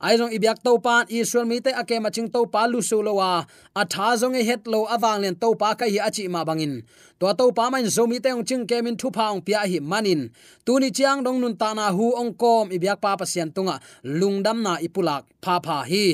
aizong 0.00 0.32
ibyak 0.32 0.64
to 0.64 0.80
pan 0.80 1.04
israel 1.12 1.44
mi 1.44 1.60
te 1.60 1.70
ake 1.80 2.00
maching 2.00 2.32
to 2.32 2.48
pa 2.48 2.64
lu 2.64 2.80
su 2.80 2.98
lo 3.04 3.20
wa. 3.20 3.44
A 3.76 3.82
tha 3.84 4.16
zong 4.20 4.36
e 4.40 4.42
het 4.48 4.64
lo 4.72 4.88
awang 4.88 5.20
len 5.22 5.36
to 5.36 5.52
pa 5.60 5.76
ka 5.78 5.84
hi 5.84 6.00
achi 6.00 6.24
ma 6.32 6.40
bangin. 6.48 6.74
To 7.20 7.28
to 7.36 7.52
pa 7.52 7.68
main 7.68 7.84
zo 7.96 8.08
mi 8.08 8.18
te 8.24 8.32
ong 8.32 8.44
ching 8.48 8.64
kemin 8.70 8.96
thu 9.00 9.12
pa 9.12 9.28
ong 9.32 9.44
pia 9.46 9.60
hi 9.70 9.78
manin. 9.90 10.32
Tu 10.64 10.72
ni 10.80 10.88
chiang 10.96 11.20
dong 11.24 11.38
nun 11.40 11.54
ta 11.60 11.76
na 11.76 11.92
hu 11.92 12.16
ong 12.20 12.32
kom 12.42 12.72
ibyak 12.72 12.98
pa 13.04 13.12
pa 13.20 13.24
sian 13.28 13.52
tunga. 13.52 13.76
Lungdam 14.02 14.58
na 14.64 14.80
ipulak 14.80 15.28
pha 15.44 15.60
pha 15.60 15.84
hi. 15.90 16.06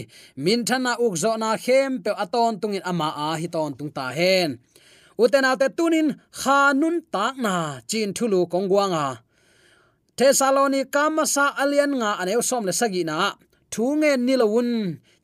Min 0.44 0.66
thana 0.68 0.92
uk 1.04 1.14
zo 1.22 1.38
na 1.38 1.54
khem 1.64 2.02
pe 2.04 2.10
aton 2.24 2.58
tungin 2.60 2.82
ama 2.90 3.08
a 3.14 3.28
hi 3.40 3.46
ton 3.54 3.70
tung 3.78 3.92
ta 3.96 4.10
hen. 4.18 4.58
Uten 5.22 5.48
alte 5.48 5.68
tunin 5.78 6.08
khanun 6.40 6.96
tak 7.14 7.34
na, 7.40 7.80
chin 7.88 8.12
thulu 8.12 8.44
kongwanga 8.52 9.24
thessaloni 10.16 10.88
kamasa 10.88 11.52
alian 11.62 11.92
nga 12.00 12.10
aneu 12.20 12.42
som 12.42 12.64
le 12.68 12.72
sagi 12.72 13.04
na 13.04 13.36
thunge 13.72 14.12
nilawun 14.26 14.70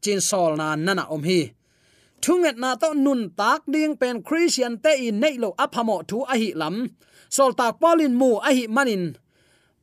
chin 0.02 0.20
sol 0.20 0.52
na 0.60 0.76
nana 0.76 1.04
om 1.14 1.22
hi. 1.28 1.40
Thunget 2.22 2.56
na 2.62 2.70
to 2.82 2.88
nun 2.94 3.20
tak 3.38 3.62
ding 3.72 3.96
pen 4.00 4.22
christian 4.26 4.74
te 4.84 4.92
i 5.06 5.10
nei 5.22 5.36
lo 5.42 5.48
aphamo 5.64 5.96
thu 6.08 6.18
a 6.32 6.34
hi 6.40 6.48
lam. 6.60 6.76
Sol 7.36 7.52
tak 7.58 7.72
polin 7.80 8.14
mu 8.20 8.30
a 8.48 8.50
hi 8.56 8.64
manin. 8.76 9.04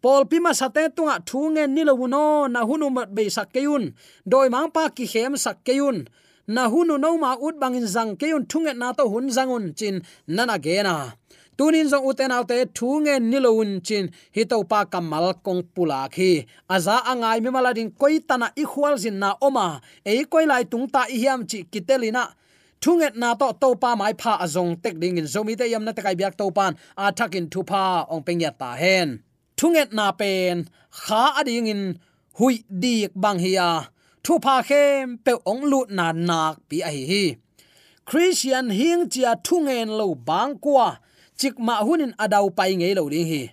Pol 0.01 0.23
pima 0.29 0.51
sate 0.59 0.83
tunga 0.95 1.15
thunge 1.29 1.63
nilawuno 1.75 2.25
na 2.53 2.59
hunu 2.69 2.87
mat 2.97 3.09
be 3.15 3.23
sakkeun 3.35 3.83
doi 4.31 4.47
mang 4.53 4.69
pa 4.75 4.83
ki 4.95 5.05
khem 5.11 5.33
sakkeun 5.45 5.97
na 6.55 6.63
hunu 6.71 6.95
no 7.03 7.09
ma 7.23 7.31
ut 7.45 7.55
bangin 7.61 7.87
zang 7.95 8.11
keun 8.21 8.43
thunget 8.51 8.77
na 8.81 8.87
to 8.97 9.03
hun 9.11 9.27
zangun 9.35 9.65
chin 9.79 9.95
nana 10.35 10.55
gena 10.65 10.83
na 10.83 10.95
tunin 11.59 11.87
zong 11.91 12.05
uten 12.09 12.31
alte 12.31 12.57
thu 12.77 12.87
nge 13.03 13.15
nilowun 13.29 13.71
chin 13.87 14.05
hi 14.35 14.43
to 14.51 14.57
pa 14.71 14.79
kamal 14.93 15.27
kong 15.45 15.61
pula 15.75 16.01
khi. 16.15 16.31
Aza 16.75 16.95
angai 17.11 17.39
mi 17.43 17.49
maladin 17.55 17.89
koi 17.99 18.15
tana 18.27 18.47
i 18.61 18.63
khwal 18.71 18.95
zin 19.03 19.17
na 19.21 19.29
oma. 19.47 19.67
E 20.11 20.13
koi 20.31 20.45
lai 20.51 20.63
tung 20.71 20.87
ta 20.93 21.01
i 21.15 21.17
hiam 21.21 21.39
chi 21.49 21.59
kitelina. 21.71 22.23
Thunget 22.81 23.13
na 23.21 23.29
to 23.39 23.47
to 23.61 23.69
pa 23.81 23.89
mai 23.99 24.13
pha 24.21 24.33
azong 24.45 24.71
tek 24.83 24.95
ding 25.01 25.17
in 25.21 25.27
zomi 25.33 25.53
te 25.59 25.65
yam 25.73 25.83
na 25.85 25.91
te 25.95 26.01
kai 26.05 26.15
biak 26.19 26.33
to 26.39 26.45
pan. 26.57 26.71
A 27.03 27.05
thakin 27.17 27.45
thu 27.51 27.59
pa 27.71 27.83
ong 28.13 28.23
peng 28.25 28.41
ya 28.45 28.51
ta 28.61 28.69
hen. 28.81 29.09
Thunget 29.59 29.89
na 29.97 30.05
pen, 30.19 30.55
kha 31.03 31.23
ading 31.39 31.67
in 31.73 31.83
hui 32.37 32.55
dik 32.83 33.11
bang 33.23 33.39
hiya 33.45 33.69
thu 34.23 34.33
khem 34.69 35.17
pe 35.25 35.33
ong 35.51 35.63
lut 35.71 35.87
na 35.97 36.05
nak 36.29 36.55
pi 36.69 36.77
a 36.87 36.89
hi 36.95 37.03
hi. 37.11 37.25
Christian 38.09 38.69
hing 38.79 39.09
chia 39.13 39.35
thungen 39.45 39.89
lo 39.99 40.07
bang 40.29 40.53
kwa 40.63 40.87
chik 41.39 41.55
ma 41.67 41.75
hunin 41.87 42.11
adau 42.23 42.47
pai 42.57 42.71
ngei 42.79 42.93
lo 42.99 43.03
ding 43.13 43.27
hi. 43.31 43.43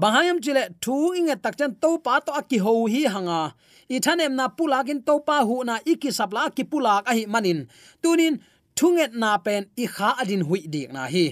Bahayam 0.00 0.38
chile 0.44 0.62
thu 0.82 1.16
inge 1.18 1.36
takchan 1.44 1.72
to 1.82 1.90
pa 2.04 2.20
to 2.20 2.30
aki 2.40 2.58
ho 2.64 2.72
hi 2.92 3.02
hanga. 3.14 3.54
I 3.88 3.96
thanem 4.04 4.32
na 4.36 4.46
pulakin 4.56 5.00
to 5.06 5.14
pa 5.26 5.36
hu 5.48 5.64
na 5.68 5.74
iki 5.92 6.10
sapla 6.18 6.42
ki 6.56 6.64
pulak 6.70 7.08
a 7.10 7.12
hi 7.16 7.24
manin. 7.32 7.60
Tunin 8.02 8.34
thunget 8.76 9.12
na 9.20 9.30
pen 9.44 9.62
i 9.82 9.86
kha 9.94 10.08
adin 10.20 10.42
hui 10.48 10.60
dik 10.72 10.92
na 10.92 11.02
hi. 11.14 11.26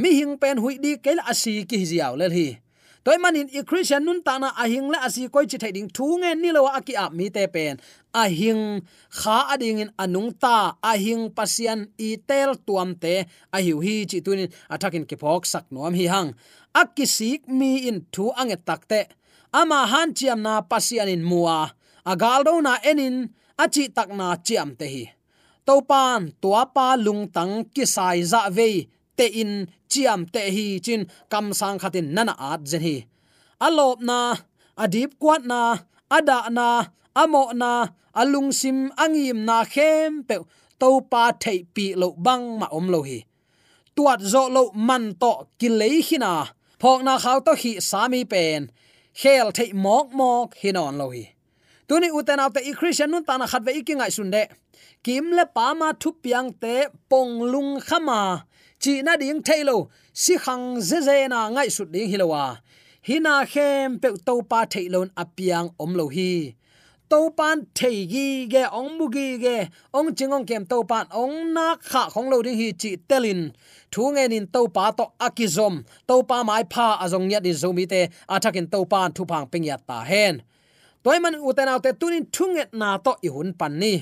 Mi 0.00 0.10
hing 0.18 0.34
pen 0.42 0.56
hui 0.62 0.78
dik 0.84 1.02
kel 1.04 1.18
asi 1.30 1.64
ki 1.70 1.76
hiaw 1.82 2.14
lel 2.20 2.32
hi 2.38 2.48
toy 3.04 3.16
manin 3.22 3.48
i 3.56 3.60
christian 3.68 4.04
nun 4.04 4.20
ta 4.26 4.36
na 4.38 4.48
Ahing 4.62 4.72
hing 4.72 4.88
le 4.92 4.98
asi 5.06 5.28
koi 5.32 5.46
chi 5.50 5.56
thai 5.62 5.72
ding 5.76 5.88
thu 5.96 6.06
nge 6.20 6.30
ni 6.42 6.50
lo 6.56 6.62
aki 6.78 6.94
ap 7.04 7.12
mi 7.18 7.26
te 7.36 7.42
pen. 7.54 7.74
Ahing 8.22 8.64
kha 9.18 9.36
ading 9.52 9.80
in 9.82 9.90
anung 10.02 10.30
ta, 10.42 10.56
ahing 10.90 11.24
pasian 11.36 11.80
i 12.06 12.08
tel 12.28 12.50
tuam 12.66 12.90
te, 13.02 13.14
a 13.56 13.58
hiu 13.64 13.76
hi 13.84 13.94
chi 14.10 14.18
tunin 14.24 14.50
athakin 14.74 15.04
ki 15.08 15.16
phok 15.22 15.42
sak 15.52 15.64
nom 15.72 15.94
hi 16.00 16.06
hang. 16.12 16.30
Akisik 16.80 17.40
mi 17.58 17.70
in 17.88 17.98
thu 18.12 18.24
ange 18.40 18.56
takte 18.68 19.00
ama 19.60 19.78
han 19.92 20.08
chiam 20.18 20.40
na 20.46 20.54
pasian 20.70 21.08
in 21.14 21.22
muwa 21.30 21.58
agal 22.12 22.40
do 22.46 22.54
na 22.66 22.72
enin 22.90 23.16
achi 23.62 23.84
tak 23.96 24.08
na 24.18 24.26
chiam 24.46 24.70
te 24.78 24.86
hi. 24.94 25.04
Topan 25.66 26.20
tua 26.42 26.62
pa 26.74 26.86
lung 27.04 27.22
tang 27.36 27.54
ki 27.74 27.84
sai 27.94 28.18
za 28.30 28.40
ve 28.56 28.70
te 29.20 29.26
in 29.42 29.52
chiam 29.92 30.20
te 30.34 30.42
hi 30.54 30.66
chin 30.84 31.02
kam 31.32 31.46
sang 31.60 31.78
khatin 31.82 32.08
nana 32.16 32.34
at 32.50 32.60
zen 32.70 32.82
hi. 32.86 32.96
Alop 33.66 33.98
na, 34.08 34.18
adip 34.82 35.10
kwat 35.20 35.42
na, 35.50 35.60
ada 36.16 36.38
na, 36.56 36.68
amo 37.22 37.44
na, 37.62 37.72
alung 38.20 38.50
sim 38.60 38.78
angim 39.04 39.38
na 39.48 39.58
khem 39.72 40.24
pe 40.28 40.36
to 40.80 40.88
pa 41.12 41.24
thei 41.42 41.60
pi 41.74 41.86
lo 42.00 42.08
bang 42.26 42.46
ma 42.60 42.66
om 42.78 42.86
lo 42.94 43.00
hi. 43.08 43.18
Tuat 43.96 44.20
zo 44.32 44.42
lo 44.56 44.62
man 44.88 45.04
to 45.22 45.32
ki 45.58 45.68
lei 45.80 45.96
hina 46.08 46.32
phok 46.80 47.00
na 47.06 47.14
khaw 47.22 47.38
to 47.46 47.52
hi 47.62 47.72
sami 47.90 48.22
pen, 48.32 48.62
khel 49.20 49.48
thei 49.56 49.70
mok 49.84 50.06
mok 50.18 50.48
hinon 50.60 50.94
lo 51.00 51.06
hi. 51.14 51.24
Tuni 51.88 52.08
uten 52.18 52.42
autte 52.44 52.60
i 52.70 52.72
christian 52.78 53.10
nun 53.10 53.24
tana 53.28 53.46
khat 53.52 53.62
ve 53.66 53.72
ikingai 53.80 54.12
sunde 54.16 54.42
kim 55.04 55.24
le 55.36 55.44
pa 55.56 55.66
ma 55.80 55.88
thu 56.00 56.10
piang 56.22 56.48
te 56.62 56.74
pong 57.10 57.34
lung 57.52 57.72
khama 57.88 58.20
chi 58.82 59.02
na 59.06 59.12
ding 59.20 59.42
thailo 59.46 59.76
si 60.22 60.34
khang 60.44 60.66
ze 60.88 60.98
ze 61.06 61.16
na 61.32 61.40
ngai 61.54 61.68
sut 61.76 61.88
ding 61.94 62.08
hilowa 62.12 62.44
hina 63.06 63.34
khem 63.52 63.98
pe 64.02 64.08
to 64.26 64.34
pa 64.50 64.60
thailon 64.72 65.08
apiang 65.22 65.68
om 65.82 65.94
lo 65.98 66.06
hi. 66.16 66.32
To 67.10 67.20
pan 67.38 67.58
thei 67.74 68.06
gi 68.12 68.46
ge, 68.52 68.62
ong 68.78 68.92
bu 68.98 69.06
gi 69.14 69.26
ge, 69.44 69.56
ong 69.96 70.10
chingong 70.16 70.46
kem 70.48 70.64
to 70.70 70.78
pan 70.90 71.06
ong 71.22 71.36
na 71.54 71.66
kha 71.90 72.02
khong 72.12 72.28
lo 72.32 72.38
ding 72.46 72.58
hi 72.60 72.68
chi 72.80 72.90
telin 73.08 73.40
thu 73.92 74.02
nge 74.14 74.24
nin 74.32 74.46
to 74.54 74.60
pa 74.76 74.84
to 74.98 75.04
akizom 75.26 75.74
to 76.08 76.22
pa 76.28 76.38
mai 76.48 76.62
pha 76.72 76.86
azong 77.04 77.26
nya 77.30 77.38
di 77.46 77.52
zomi 77.62 77.84
te 77.92 78.00
atakin 78.34 78.66
to 78.72 78.78
pan 78.92 79.08
thu 79.16 79.22
phang 79.30 79.46
ping 79.50 79.64
ya 79.70 79.76
ta 79.88 79.98
hen. 80.10 80.34
Toy 81.02 81.18
man 81.22 81.34
uten 81.48 81.68
autte 81.72 81.90
tunin 82.00 82.24
thunget 82.34 82.70
na 82.80 82.88
to 83.04 83.12
i 83.26 83.28
hun 83.34 83.50
pan 83.60 83.72
ni. 83.82 83.94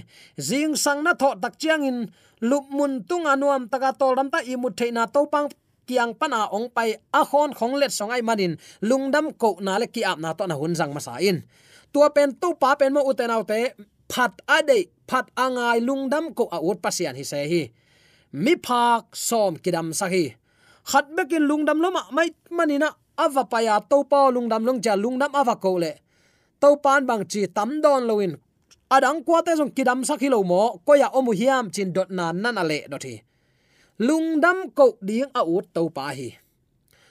Jing 0.46 0.74
sang 0.84 1.00
na 1.06 1.12
tho 1.20 1.28
tak 1.42 1.54
chiang 1.60 1.84
in 1.90 1.98
lup 2.40 2.66
mun 2.70 3.04
tung 3.08 3.26
anuam 3.26 3.68
taka 3.70 3.92
tol 3.98 4.14
ram 4.14 4.30
ta 4.30 4.38
i 4.46 4.54
mu 4.56 4.70
theina 4.70 5.06
to 5.10 5.26
pang 5.26 5.48
kiang 5.88 6.12
pana 6.12 6.52
ong 6.52 6.68
pai 6.68 7.00
a 7.12 7.24
khon 7.24 7.56
khong 7.56 7.74
let 7.80 7.90
songai 7.90 8.22
manin. 8.22 8.60
Lungdam 8.84 9.32
ko 9.40 9.56
na 9.60 9.80
le 9.80 9.86
ki 9.88 10.04
ap 10.04 10.18
na 10.20 10.36
to 10.36 10.44
na 10.46 10.54
hun 10.54 10.74
jang 10.76 10.92
ma 10.92 11.00
sa 11.00 11.16
in. 11.16 11.42
Tua 11.92 12.12
pen 12.12 12.36
tu 12.36 12.54
pa 12.60 12.76
pen 12.76 12.92
mo 12.92 13.00
uten 13.08 13.32
autte 13.32 13.72
phat 14.12 14.32
ade 14.44 14.92
phat 15.08 15.26
angai 15.36 15.80
lungdam 15.80 16.36
ko 16.36 16.44
a 16.52 16.58
ut 16.60 16.78
pasian 16.84 17.16
hi 17.16 17.24
se 17.24 17.40
hi. 17.48 17.62
Mi 18.32 18.54
phak 18.60 19.16
som 19.16 19.56
kidam 19.56 19.96
sa 19.96 20.06
hi. 20.12 20.36
Khat 20.84 21.08
bekin 21.16 21.48
lungdam 21.48 21.80
loma 21.80 22.04
mai 22.12 22.28
manina 22.52 22.92
ava 23.16 23.44
paya 23.48 23.80
to 23.90 24.04
pa 24.04 24.28
lungdam 24.28 24.62
long 24.68 24.80
ja 24.84 24.92
lungdam 24.96 25.32
ava 25.32 25.56
ko 25.56 25.80
le. 25.80 25.92
To 26.60 26.76
pan 26.84 27.06
bang 27.08 27.24
chi 27.24 27.48
tam 27.56 27.80
don 27.80 28.04
loin 28.04 28.32
adang 28.90 29.24
kwa 29.24 29.44
te 29.46 29.52
jong 29.58 29.72
kidam 29.76 30.04
sakhilo 30.04 30.40
mo, 30.44 30.80
ko 30.84 30.92
ya 30.96 31.08
omu 31.12 31.32
hiam 31.32 31.70
chin 31.70 31.92
dot 31.92 32.10
na 32.10 32.32
nan 32.32 32.58
ale 32.58 32.88
dot 32.88 33.04
hi 33.04 33.28
lungdam 33.98 34.70
ko 34.72 34.94
ding 35.02 35.26
a 35.34 35.42
ut 35.42 35.66
to 35.74 35.90
pa 35.90 36.14
hi. 36.14 36.38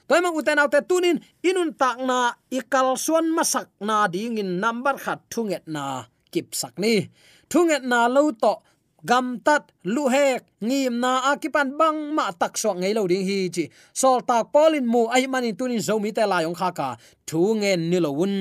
Toy 0.07 0.23
mang 0.23 0.39
uten 0.39 0.55
autte 0.55 0.79
tunin, 0.87 1.19
inun 1.43 1.75
tak 1.75 1.99
na, 1.99 2.31
ikal 2.47 2.95
suan 2.95 3.27
masak 3.35 3.67
na 3.83 4.07
ding 4.07 4.39
in 4.39 4.63
number 4.63 4.95
khat 4.95 5.19
thunget 5.27 5.67
na 5.67 6.07
kip 6.31 6.55
sak 6.55 6.79
ni. 6.79 7.11
Thunget 7.51 7.83
na 7.83 8.07
lo 8.07 8.31
to, 8.31 8.63
gam 9.03 9.43
tat, 9.43 9.67
lu 9.83 10.07
hek, 10.07 10.47
ngim 10.63 11.03
na 11.03 11.35
akipan 11.35 11.75
bang 11.75 12.15
ma 12.15 12.31
tak 12.31 12.55
so 12.55 12.71
ngei 12.71 12.95
lo 12.95 13.03
ding 13.03 13.27
hi 13.27 13.51
chi. 13.51 13.67
Sol 13.91 14.23
tak 14.23 14.55
polin 14.55 14.87
mu, 14.87 15.11
ai 15.11 15.27
manin 15.27 15.59
tunin 15.59 15.83
zomi 15.83 16.15
te 16.15 16.23
la 16.23 16.39
yong 16.47 16.55
kha 16.55 16.71
ka 16.71 16.95
thu 17.27 17.59
ngen 17.59 17.91
ni 17.91 17.99
lo 17.99 18.15
un 18.15 18.35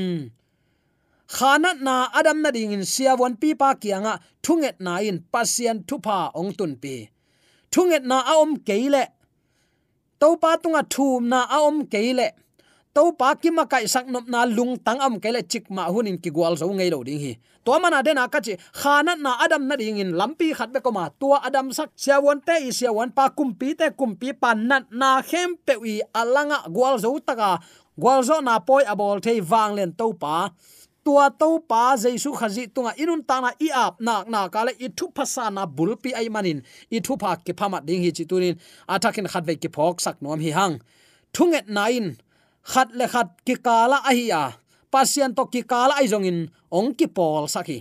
khana 1.28 1.74
na 1.74 2.08
adam 2.14 2.42
na 2.42 2.50
ding 2.50 2.72
in 2.72 2.84
sia 2.84 3.14
wan 3.14 3.36
pi 3.36 3.54
pa 3.54 3.74
kianga, 3.74 4.20
thunget 4.42 4.78
na 4.78 4.98
in 4.98 5.24
pasian 5.32 5.82
thupa 5.88 6.30
ong 6.34 6.52
tun 6.54 6.76
pi. 6.76 7.10
Thunget 7.70 8.04
na 8.04 8.22
a 8.22 8.38
om 8.38 8.56
keile 8.56 9.06
to 10.20 10.36
pa 10.36 10.56
tunga 10.56 10.82
thum 10.88 11.28
na 11.28 11.46
a 11.50 11.58
om 11.66 11.86
keile 11.86 12.30
to 12.94 13.12
pa 13.12 13.34
ki 13.34 13.50
ma 13.50 13.64
kai 13.68 13.84
sak 13.84 14.06
nop 14.08 14.24
na 14.24 14.48
lung 14.48 14.78
tang 14.80 15.00
am 15.04 15.20
kele 15.20 15.42
chik 15.42 15.68
ma 15.68 15.90
hun 15.92 16.06
in 16.06 16.18
ki 16.18 16.30
gwal 16.30 16.56
zo 16.56 16.70
ngei 16.70 16.90
lo 16.90 17.02
ding 17.04 17.20
hi. 17.20 17.32
To 17.66 17.74
mana 17.82 17.98
de 18.06 18.14
na 18.14 18.30
ka 18.30 18.38
chi, 18.40 18.54
khana 18.80 19.12
na 19.18 19.36
adam 19.42 19.66
na 19.68 19.74
ding 19.76 19.98
in 19.98 20.14
lampi 20.14 20.54
khat 20.54 20.72
be 20.72 20.80
ko 20.80 20.90
ma 20.94 21.10
to 21.20 21.34
adam 21.34 21.74
sak 21.76 21.90
sia 21.98 22.16
won 22.22 22.40
te 22.40 22.54
i 22.68 22.70
sia 22.70 22.92
won 22.96 23.10
pa 23.10 23.28
kum 23.28 23.52
pi 23.58 23.74
te 23.74 23.90
kum 23.98 24.14
pi 24.20 24.32
pan 24.32 24.58
na 24.70 24.80
na 24.90 25.20
khem 25.20 25.58
pe 25.66 25.74
wi 25.82 26.00
alanga 26.14 26.58
gwal 26.70 26.96
zo 27.02 27.18
taka 27.18 27.58
gwal 27.98 28.22
zo 28.28 28.40
na 28.40 28.54
poi 28.62 28.84
abol 28.92 29.18
te 29.20 29.32
wang 29.50 29.74
len 29.76 29.90
to 29.92 30.14
pa 30.14 30.54
tua 31.06 31.26
to 31.40 31.48
pa 31.70 31.82
jaisu 32.02 32.30
khazi 32.38 32.64
tunga 32.74 32.92
inun 33.02 33.22
tana 33.28 33.50
i 33.66 33.68
ap 33.84 33.94
na 34.06 34.14
na 34.32 34.40
kale 34.54 34.72
i 34.84 34.88
thu 34.98 35.06
phasa 35.16 35.44
na 35.56 35.62
bulpi 35.76 36.10
ai 36.20 36.28
manin. 36.34 36.58
I 36.96 36.98
thu 37.06 37.12
pha 37.22 37.30
ke 37.46 37.52
phama 37.58 37.78
ding 37.86 38.02
hi 38.04 38.10
chitunin 38.16 38.54
athakin 38.94 39.26
khat 39.32 39.44
ve 39.48 39.54
ki 39.62 39.68
phok 39.76 39.96
sak 40.04 40.16
nom 40.22 40.40
hi 40.44 40.50
hang. 40.58 40.74
Thunget 41.34 41.66
nain 41.76 42.06
khat 42.72 42.88
le 42.98 43.06
khat 43.14 43.28
ki 43.46 43.54
kala 43.66 43.98
a 44.10 44.12
hi 44.18 44.26
a. 44.42 44.44
Pasian 44.92 45.30
to 45.36 45.42
ki 45.52 45.62
kala 45.72 45.94
ai 46.00 46.06
zong 46.12 46.26
in, 46.30 46.38
ong 46.78 46.90
ki 46.98 47.06
pol 47.16 47.44
saki 47.54 47.78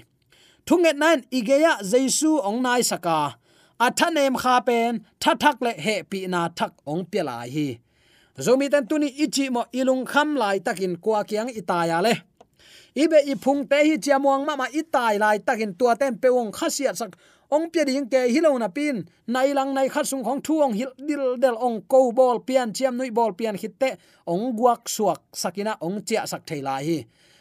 thunget 0.65 0.97
nain 0.97 1.19
igeya, 1.31 1.73
jaisu, 1.81 2.41
ong 2.43 2.61
nai 2.61 2.81
saka. 2.81 3.37
Athanem 3.79 4.35
kha 4.41 4.55
pen 4.67 5.05
thathak 5.21 5.57
le 5.61 5.71
he 5.85 6.03
pi 6.03 6.27
na 6.27 6.49
thak 6.49 6.73
ong 6.87 7.05
pela 7.11 7.45
hi. 7.53 7.79
Zomi 8.45 8.67
tan 8.71 8.87
tuni 8.87 9.09
ichi 9.23 9.49
mo 9.49 9.63
ilung 9.79 10.05
kham 10.11 10.35
lai 10.35 10.59
takin 10.59 10.95
kwa 11.03 11.23
kyang 11.23 11.51
itaya 11.59 12.01
le 12.05 12.13
ibe 12.95 13.19
i 13.31 13.35
phung 13.35 13.67
te 13.69 13.77
hi 13.87 13.97
chiamwang 13.97 14.45
ma 14.45 14.55
ma 14.55 14.67
itai 14.71 15.19
lai 15.19 15.37
takin 15.39 15.73
tua 15.79 15.95
tem 15.95 16.15
peong 16.17 16.51
khasia 16.51 16.93
sak. 16.95 17.15
Ong 17.51 17.69
pe 17.69 17.85
ding 17.85 18.09
ke 18.09 18.27
hilo 18.33 18.57
na 18.57 18.67
pin. 18.67 19.05
Nai 19.27 19.53
lang 19.53 19.73
nai 19.73 19.87
khat 19.89 20.07
sung 20.07 20.23
khong 20.23 20.41
thuong 20.41 20.73
hil 20.73 20.91
dil 20.97 21.37
del 21.37 21.57
ong 21.67 21.81
ko 21.87 22.11
bol 22.11 22.39
pian, 22.39 22.73
chiam 22.73 22.97
nui 22.97 23.11
bol 23.11 23.33
pian 23.33 23.55
hitte 23.55 23.97
ong 24.25 24.55
guak 24.57 24.89
suak 24.89 25.21
sakina 25.31 25.77
ong 25.81 26.01
chia 26.07 26.25
sak 26.25 26.41
thei 26.47 26.61
lai 26.61 26.83
hi. 26.83 26.99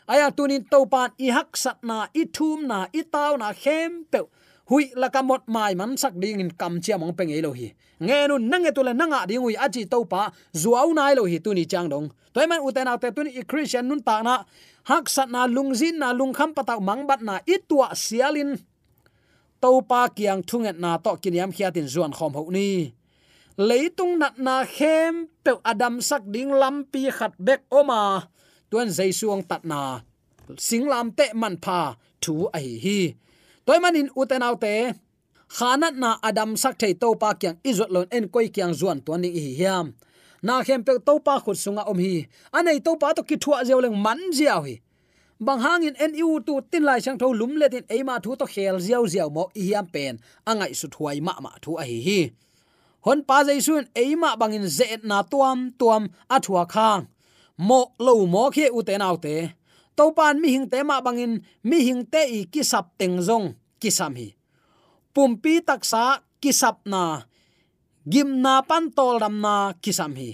Aya 0.09 0.31
tunin 0.37 0.65
topan 0.71 1.11
i 1.19 1.31
hak 1.33 1.57
sat 1.57 1.79
na, 1.83 2.07
i 2.13 2.25
thum 2.27 2.67
na, 2.69 2.87
i 2.93 3.03
taw 3.03 3.37
na 3.37 3.53
khem 3.53 4.05
pe 4.11 4.21
hui 4.71 4.85
la 5.01 5.09
ka 5.15 5.21
mot 5.23 5.43
mai 5.55 5.73
man 5.81 5.97
sak 6.03 6.15
ding 6.23 6.41
in 6.41 6.51
kam 6.61 6.81
chia 6.85 6.97
mong 6.99 7.15
peng 7.19 7.33
elo 7.37 7.51
hi 7.59 7.69
nge 8.07 8.19
nu 8.29 8.35
nange 8.51 8.71
tu 8.77 8.83
la 8.89 8.93
nanga 9.01 9.21
ding 9.29 9.45
ui 9.47 9.55
achi 9.65 9.83
to 9.93 9.99
pa 10.13 10.23
zuaw 10.63 10.89
nai 10.99 11.13
lo 11.19 11.23
hi 11.33 11.39
tu 11.45 11.51
ni 11.55 11.65
chang 11.73 11.89
dong 11.93 12.07
toy 12.35 12.47
man 12.51 12.61
uten 12.67 12.91
autte 12.93 13.09
tu 13.17 13.21
ni 13.25 13.31
christian 13.51 13.85
nun 13.89 14.03
ta 14.03 14.17
na. 14.23 14.37
Hak 14.85 15.09
sat 15.09 15.33
na 15.33 15.49
lungzin 15.49 15.97
na 15.97 16.13
lungkham 16.13 16.53
pataw 16.53 16.77
mangbat 16.77 17.25
na 17.25 17.41
itwa 17.49 17.89
sialin 17.97 18.61
to 19.63 19.81
pa 19.89 20.13
kiang 20.13 20.45
thunget 20.45 20.77
na 20.77 21.01
to 21.01 21.17
kiniam 21.23 21.49
khiatin 21.49 21.89
zuan 21.89 22.13
khom 22.13 22.37
ho 22.37 22.45
ni. 22.53 22.93
Leitung 23.57 24.21
nat 24.21 24.37
na 24.37 24.61
khem 24.69 25.33
pe 25.41 25.57
adam 25.65 26.05
sak 26.05 26.29
ding 26.29 26.53
lampi 26.53 27.09
khat 27.09 27.33
bek 27.41 27.65
oma 27.73 28.29
tuan 28.69 28.93
jaisuang 28.93 29.41
tat 29.49 29.65
na 29.65 30.05
singlam 30.61 31.09
te 31.17 31.33
man 31.33 31.57
pha 31.65 31.97
thu 32.21 32.35
ai 32.53 32.77
hi 32.85 33.01
toy 33.67 33.79
manin 33.83 34.09
uten 34.21 34.43
autte. 34.43 34.95
Khanat 35.57 35.95
na 36.03 36.11
adam 36.23 36.57
sak 36.57 36.75
thei 36.81 36.95
to 37.03 37.09
pa 37.23 37.31
kyang 37.41 37.59
izot 37.71 37.91
lon 37.95 38.07
en 38.17 38.29
koi 38.29 38.49
kyang 38.55 38.75
zuan 38.81 38.99
to 39.07 39.13
ni 39.17 39.29
hi 39.45 39.53
hiam. 39.59 39.87
Na 40.43 40.63
khem 40.67 40.81
pe 40.87 40.93
to 41.07 41.15
pa 41.27 41.35
khut 41.45 41.59
sunga 41.65 41.83
om 41.91 41.99
hi. 41.99 42.27
Anei 42.57 42.79
to 42.85 42.97
pa 42.97 43.13
to 43.17 43.23
ki 43.29 43.37
thua 43.43 43.59
zeu 43.69 43.81
leng 43.85 43.97
man 44.05 44.21
ziaw 44.39 44.63
hi 44.67 44.77
bang 45.47 45.61
hangin 45.61 45.97
en 46.05 46.13
u 46.15 46.41
tu 46.47 46.55
tin 46.71 46.85
lai 46.89 47.01
sang 47.05 47.19
tho 47.21 47.29
lum 47.41 47.53
le 47.61 47.67
tin 47.69 47.85
eima 47.95 48.15
thu 48.25 48.31
to 48.41 48.47
khel 48.55 48.77
ziaw 48.87 49.05
ziaw 49.13 49.29
mo 49.37 49.45
i 49.61 49.63
hiam 49.69 49.87
pen. 49.95 50.15
Angai 50.51 50.73
su 50.81 50.87
thuai 50.95 51.19
ma 51.27 51.35
ma 51.45 51.51
thu 51.63 51.71
a 51.83 51.85
hi 51.91 51.99
hi. 52.07 52.21
Hon 53.05 53.21
pa 53.29 53.37
jai 53.47 53.61
sun 53.67 53.85
eima 54.03 54.31
bangin 54.41 54.67
ze 54.77 54.87
na 55.11 55.19
tuam 55.33 55.59
tuam 55.81 56.03
athua 56.35 56.65
khang. 56.75 57.03
Mo 57.69 57.81
lo 58.07 58.15
mo 58.35 58.45
khe 58.55 58.67
u 58.79 58.81
te 58.89 58.95
nau 59.03 59.17
te 59.25 59.35
to 59.97 60.11
pan 60.17 60.41
mi 60.43 60.49
hing 60.55 60.67
te 60.71 60.83
ma 60.83 61.01
bangin, 61.01 61.43
mi 61.63 61.79
hing 61.87 62.03
te 62.13 62.23
i 62.39 62.41
ki 62.53 62.63
sap 62.63 62.99
teng 62.99 63.19
zong 63.23 63.55
ki 63.81 63.91
sam 63.91 64.15
hi. 64.19 64.29
Pumpi 65.15 65.63
taksa 65.63 66.27
kisap 66.43 66.83
na, 66.85 67.23
gim 68.03 68.43
na 68.45 68.61
pan 68.69 68.91
tol 68.91 69.17
ram 69.23 69.41
na 69.41 69.73
kisam 69.79 70.13
hi. 70.19 70.31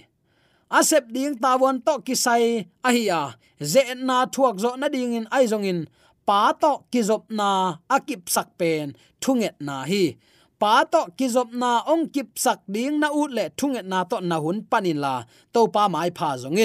Asep 0.71 1.13
ding 1.15 1.35
tawon 1.43 1.83
to 1.85 2.01
kisai 2.07 2.65
ahia 2.87 3.37
ze 3.61 3.83
na 3.95 4.27
thuak 4.27 4.57
zo 4.63 4.71
na 4.81 4.89
ding 4.89 5.15
in 5.19 5.27
ai 5.35 5.45
zong 5.51 5.67
in, 5.67 5.81
pa 6.27 6.57
to 6.57 6.73
kizop 6.93 7.29
na 7.29 7.77
akip 7.91 8.31
sak 8.35 8.49
pen 8.59 8.97
thunget 9.23 9.57
na 9.61 9.85
hi. 9.91 10.17
Pa 10.61 10.85
to 10.93 11.13
kizop 11.19 11.51
na 11.53 11.83
ong 11.93 12.09
kip 12.15 12.39
sak 12.45 12.61
ding 12.75 12.97
na 13.03 13.09
ut 13.13 13.31
le 13.37 13.45
thunget 13.59 13.87
na 13.93 14.05
to 14.11 14.17
na 14.21 14.37
hun 14.41 14.59
panin 14.71 14.99
la, 15.05 15.15
to 15.53 15.61
pa 15.75 15.83
mai 15.93 16.11
pha 16.19 16.29
zong 16.43 16.59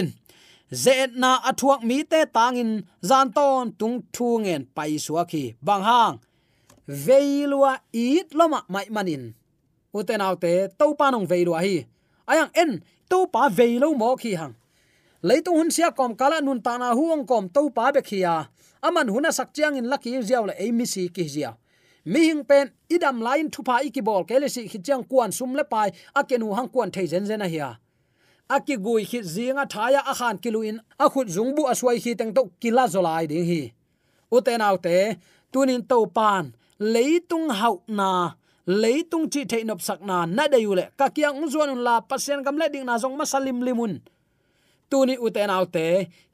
zet 0.75 1.15
na 1.15 1.39
athuak 1.49 1.81
mi 1.87 2.03
te 2.03 2.19
tangin 2.35 2.71
zan 3.09 3.31
ton 3.37 3.71
tung 3.79 3.97
thu 4.15 4.27
ngen 4.43 4.61
pai 4.75 4.99
suaki 5.05 5.43
bang 5.67 5.83
hang. 5.89 6.15
Veilwa 7.05 7.71
it 7.93 8.35
loma 8.35 8.59
mai 8.73 8.87
manin. 8.95 9.23
Uten 9.97 10.21
autte 10.27 10.53
to 10.79 10.85
pa 10.99 11.09
nong 11.11 11.27
veilwa 11.31 11.59
hi. 11.65 11.87
Ayang 12.27 12.51
en 12.61 12.71
to 13.09 13.27
pa 13.33 13.47
veilo 13.57 13.87
mo 14.01 14.15
khi 14.21 14.35
hang. 14.41 14.55
Leitu 15.23 15.51
hun 15.57 15.71
sia 15.71 15.89
kom 15.91 16.11
kala 16.19 16.41
nun 16.41 16.61
ta 16.61 16.77
na 16.77 16.93
huang 16.97 17.25
kom 17.25 17.49
to 17.55 17.69
pa 17.75 17.91
be 17.95 18.01
khia 18.01 18.35
aman 18.83 19.07
huna 19.07 19.31
sak 19.31 19.49
chiang 19.55 19.77
in 19.79 19.87
laki 19.91 20.19
ziaw 20.27 20.43
la 20.49 20.53
ei 20.63 20.71
mi 20.71 20.85
si 20.85 21.09
ki 21.15 21.27
zia. 21.27 21.51
Mi 22.05 22.19
hing 22.29 22.43
pen, 22.45 22.69
idam 22.89 23.17
line 23.27 23.49
thu 23.49 23.63
pa 23.63 23.79
ikibol 23.81 24.27
kele 24.29 24.47
si 24.49 24.67
khichang 24.69 25.07
kuan 25.09 25.31
sum 25.31 25.55
le 25.55 25.63
pai 25.63 25.89
akenu 26.19 26.53
hang 26.57 26.69
kuan 26.69 26.91
thei 26.91 27.07
zen 27.07 27.25
zen 27.25 27.41
a 27.41 27.47
hiya 27.47 27.69
aki 28.49 28.75
gui 28.77 29.05
khi 29.05 29.19
zinga 29.21 29.65
thaya 29.73 30.01
a 30.11 30.13
khan 30.13 30.37
kiluin, 30.43 30.77
a 30.99 31.05
khut 31.09 31.27
zungbu 31.35 31.61
aswai 31.71 31.97
hi 32.03 32.11
teng 32.19 32.33
to 32.35 32.41
kila 32.61 32.83
zolai 32.93 33.27
ding 33.27 33.45
hi. 33.45 33.61
Uten 34.31 34.61
autte 34.67 35.17
tunin 35.51 35.81
to 35.89 36.05
pan 36.17 36.53
leitung 36.79 37.49
hau 37.59 37.75
na 37.87 38.09
leitung 38.81 39.25
chi 39.33 39.41
thein 39.51 39.71
op 39.71 39.81
sakna 39.87 40.17
na 40.37 40.43
na 40.47 40.51
de 40.53 40.85
ka 40.99 41.07
kyang 41.15 41.47
zuan 41.51 41.71
la, 41.85 41.95
pasien 42.09 42.43
gam 42.45 42.57
le 42.57 42.67
ding 42.73 42.85
na 42.85 42.97
zong 42.97 43.15
masalim 43.19 43.59
limun 43.67 43.93
tuni 44.89 45.15
uten 45.25 45.49
autte 45.49 45.85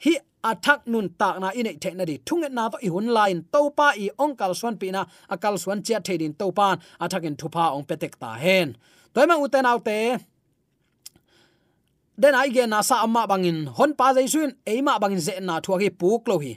hi 0.04 0.13
athak 0.43 0.82
nun 0.91 1.08
tak 1.19 1.36
na 1.41 1.50
inei 1.60 1.80
the 1.80 1.91
na 1.91 2.04
di. 2.06 2.17
Thung 2.28 2.41
na 2.58 2.69
to 2.69 2.78
i 2.86 2.88
hun 2.88 3.08
line 3.17 3.39
to 3.54 3.69
pa 3.78 3.88
i 4.06 4.10
ong 4.24 4.36
kal 4.39 4.54
swan 4.60 4.76
pi 4.82 4.88
na 4.91 5.06
akal 5.34 5.56
swan 5.63 5.84
chia 5.86 6.00
the 6.00 6.17
din 6.17 6.34
to 6.34 6.52
pan 6.52 6.76
athakin 7.00 7.36
thupa 7.39 7.63
ong 7.76 7.86
petek 7.89 8.13
ta 8.21 8.34
hen. 8.43 8.76
Toima 9.13 9.36
uten 9.43 9.65
autte 9.65 10.00
den 12.17 12.36
ai 12.36 12.50
ge 12.56 12.63
na 12.67 12.82
sa 12.82 12.95
amma 13.06 13.24
bangin 13.32 13.60
hon 13.78 13.91
pa 14.00 14.13
jai 14.15 14.28
suin 14.34 14.52
eima 14.71 14.93
ma 14.93 15.02
bangin 15.02 15.21
ze 15.28 15.34
na 15.39 15.56
thua 15.63 15.78
hi 15.82 15.89
puk 15.89 16.28
lo 16.30 16.36
hi. 16.43 16.54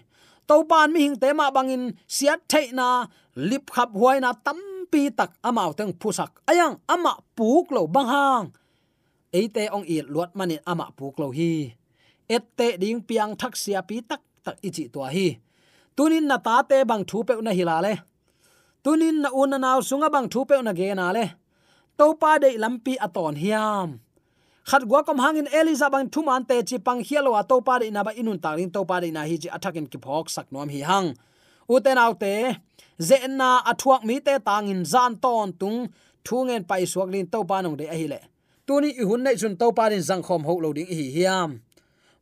To 0.49 0.55
pan 0.71 0.93
mi 0.93 1.01
hing 1.05 1.17
te 1.23 1.29
ma 1.33 1.47
bangin 1.57 1.85
siat 2.17 2.41
thei 2.51 2.67
na, 2.79 3.07
lip 3.49 3.65
khap 3.75 3.91
huai 3.99 4.19
na 4.21 4.31
tam 4.47 4.59
pi 4.93 5.03
tak 5.19 5.31
amao 5.49 5.71
teng 5.79 5.93
phusak 6.01 6.31
ayang 6.51 6.75
ama 6.95 7.13
puk 7.37 7.67
lo 7.75 7.87
bang 7.95 8.09
hang. 8.15 8.47
Eite 9.39 9.65
ong 9.77 9.87
i 9.95 9.97
luat 10.13 10.31
mani 10.39 10.57
ama 10.71 10.87
puk 10.99 11.15
lo 11.23 11.29
hi. 11.39 11.53
Ette 12.37 12.69
ding 12.83 13.01
piang 13.09 13.33
thak 13.41 13.55
sia 13.63 13.81
pi 13.89 13.97
tak 14.11 14.23
tak 14.45 14.57
ichi 14.67 14.85
to 14.95 15.01
hi. 15.15 15.29
Tunin 15.97 16.27
na 16.31 16.37
ta 16.47 16.57
te 16.71 16.79
bang 16.91 17.05
thu 17.09 17.19
pe 17.29 17.35
na 17.47 17.53
hilale 17.59 17.95
tunin 18.85 19.17
na 19.25 19.29
un 19.33 19.57
na 19.65 19.71
sunga 19.81 20.09
bang 20.15 20.29
thu 20.33 20.45
pe 20.45 20.57
na 20.63 20.73
ge 20.79 20.89
na 20.95 21.07
le. 21.17 21.25
To 21.99 22.07
pa 22.21 22.39
de 22.43 22.51
lampi 22.63 22.95
aton 23.07 23.35
hiam 23.43 23.89
khat 24.65 24.83
gwa 24.89 25.05
kom 25.05 25.19
hangin 25.19 25.49
eliza 25.59 25.91
bang 25.93 26.09
thu 26.13 26.21
man 26.29 26.45
te 26.49 26.57
chi 26.69 26.77
pang 26.87 27.01
hialo 27.07 27.31
a 27.41 27.43
to 27.51 27.61
pa 27.61 27.79
de 27.81 27.91
na 27.91 28.03
ba 28.07 28.13
inun 28.21 28.41
ta 28.45 28.51
ring 28.59 28.71
to 28.75 28.81
pa 28.89 28.97
de 29.01 29.11
na 29.17 29.23
hi 29.29 29.37
chi 29.43 29.49
athakin 29.57 29.87
ki 29.93 29.99
phok 30.05 30.27
sak 30.35 30.47
nom 30.53 30.69
hi 30.75 30.81
hang. 30.91 31.09
Uten 31.69 31.99
autte 32.05 32.35
ze 33.09 33.17
na 33.29 33.61
athuak 33.71 34.03
mi 34.09 34.17
te 34.27 34.35
tangin 34.49 34.83
zan 34.93 35.13
ton 35.25 35.53
tung 35.61 35.79
thungen 36.27 36.63
pai 36.69 36.83
suak 36.93 37.09
lin 37.15 37.27
to 37.33 37.45
pa 37.45 37.61
nong 37.61 37.77
de 37.81 37.85
a 37.95 37.97
hi 38.01 38.07
le. 38.13 38.21
Tuni 38.67 38.89
i 39.01 39.05
hun 39.09 39.23
nei 39.25 39.37
chun 39.41 39.55
to 39.61 39.67
pa 39.77 39.85
din 39.93 40.03
zang 40.09 40.23
khom 40.27 40.43
ho 40.49 40.55
lo 40.65 40.73
ding 40.73 40.89
hi 40.99 41.07
hiam. 41.17 41.51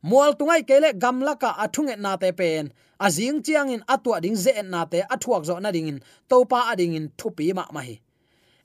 Mual 0.03 0.31
tungai 0.39 0.61
kele 0.67 0.89
gamla 1.03 1.39
ka 1.39 1.49
athunge 1.63 1.95
na 1.97 2.17
te 2.17 2.29
pen 2.39 2.73
azing 2.99 3.39
chiang 3.45 3.71
in 3.71 3.83
atwa 3.93 4.19
ding 4.23 4.35
ze 4.35 4.51
na 4.63 4.83
te 4.91 4.99
athuak 5.13 5.43
zo 5.47 5.59
na 5.59 5.71
ding 5.71 5.87
in, 5.87 5.99
to 6.29 6.43
pa 6.43 6.59
ading 6.71 6.93
in 6.93 7.07
thupi 7.17 7.53
ma 7.55 7.63
ma 7.71 7.81
hi. 7.87 7.95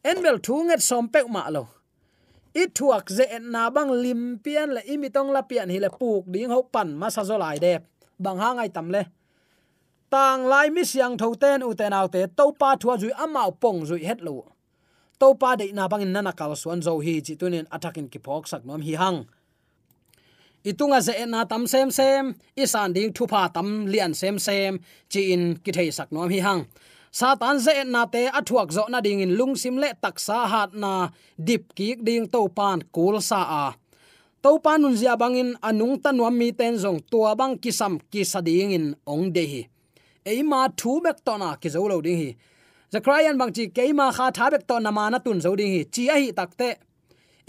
Enbel 0.05 0.39
thunget 0.47 0.81
som 0.83 1.07
pe 1.09 1.23
ma 1.29 1.49
lo 1.49 1.78
i 2.55 2.67
thuak 2.77 3.11
ze 3.11 3.25
na 3.41 3.71
bang 3.71 3.91
lim 3.91 4.39
pian 4.45 4.75
la 4.77 4.81
imi 4.93 5.09
tong 5.15 5.31
la 5.33 5.43
pian 5.43 5.71
hi 5.71 5.79
le 5.79 5.91
puk 5.91 6.25
ding 6.33 6.51
ho 6.51 6.63
pan 6.63 6.89
ma 7.01 7.09
sa 7.09 7.23
zolai 7.23 7.59
de. 7.65 7.75
Bang 8.19 8.39
ha 8.39 8.55
ngai 8.55 8.71
tam 8.75 8.91
le. 8.91 9.03
Tang 10.11 10.47
lai 10.47 10.69
mi 10.71 10.83
siang 10.85 11.17
tho 11.21 11.35
ten 11.35 11.63
u 11.63 11.75
ten 11.75 11.93
autte 11.93 12.21
to 12.37 12.53
pa 12.61 12.77
thua 12.81 12.95
zui 12.97 13.13
amao 13.25 13.51
pong 13.63 13.81
zui 13.89 14.05
het 14.09 14.21
lo 14.21 14.59
to 15.19 15.35
pa 15.35 15.57
de 15.57 15.73
na 15.73 15.89
bang 15.89 16.03
in 16.03 16.13
nana 16.13 16.33
kal 16.33 16.55
suan 16.57 16.81
zo 16.83 16.99
hi 17.01 17.21
chi 17.27 17.35
tunin 17.41 17.67
attacking 17.75 18.09
ki 18.13 18.19
phok 18.25 18.47
sak 18.47 18.63
nom 18.65 18.81
hi 18.81 18.95
hang. 18.95 19.27
Itunga 20.65 21.01
ze 21.01 21.25
na 21.27 21.45
tam 21.45 21.67
sem 21.67 21.91
sem, 21.91 22.35
isan 22.57 22.93
ding 22.93 23.13
thu 23.13 23.27
pa 23.27 23.49
tam 23.49 23.87
lian 23.87 24.15
sem 24.15 24.39
sem, 24.39 24.79
chi 25.11 25.21
in 25.35 25.43
ki 25.65 25.73
thei 25.73 25.91
sak 25.91 26.13
nom 26.13 26.31
hi 26.31 26.41
hang 26.47 26.67
satan 27.11 27.59
ze 27.59 27.85
na 27.85 28.07
te 28.07 28.29
athuak 28.29 28.71
zo 28.73 28.85
na 28.89 29.01
ding 29.01 29.21
in 29.21 29.37
lungsim 29.39 29.77
le 29.83 29.93
taksa 30.03 30.47
hat 30.47 30.75
na 30.75 31.11
dip 31.39 31.75
ki 31.75 31.97
ding 32.07 32.29
to 32.29 32.49
pan 32.49 32.83
kul 32.93 33.21
sa 33.21 33.41
a. 33.65 33.65
To 34.43 34.59
pan 34.59 34.83
nun 34.83 34.97
zia 34.97 35.17
bangin 35.17 35.57
anung 35.63 35.99
tanwa 36.03 36.31
mi 36.31 36.53
ten 36.53 36.75
zong 36.79 37.01
tua 37.11 37.35
bang 37.35 37.59
kisam 37.59 37.99
ki 38.11 38.23
sading 38.23 38.73
in 38.73 38.87
ong 39.07 39.33
de 39.33 39.45
hi. 39.53 39.63
Eima 40.25 40.69
thu 40.77 41.01
mek 41.05 41.19
to 41.25 41.35
na 41.39 41.57
ki 41.57 41.69
zo 41.69 41.83
lo 41.89 42.01
ding 42.01 42.19
hi. 42.23 42.31
Zakrian 42.93 43.39
bang 43.39 43.53
chi 43.57 43.65
keima 43.77 44.13
kha 44.17 44.31
tha 44.31 44.51
bek 44.53 44.65
to 44.69 44.79
na 44.79 44.91
ma 44.91 45.11
na 45.11 45.19
tun 45.19 45.41
zo 45.41 45.57
ding 45.57 45.73
hi. 45.75 45.83
Chi 45.95 46.03
a 46.15 46.17
hi 46.23 46.31
takte 46.39 46.69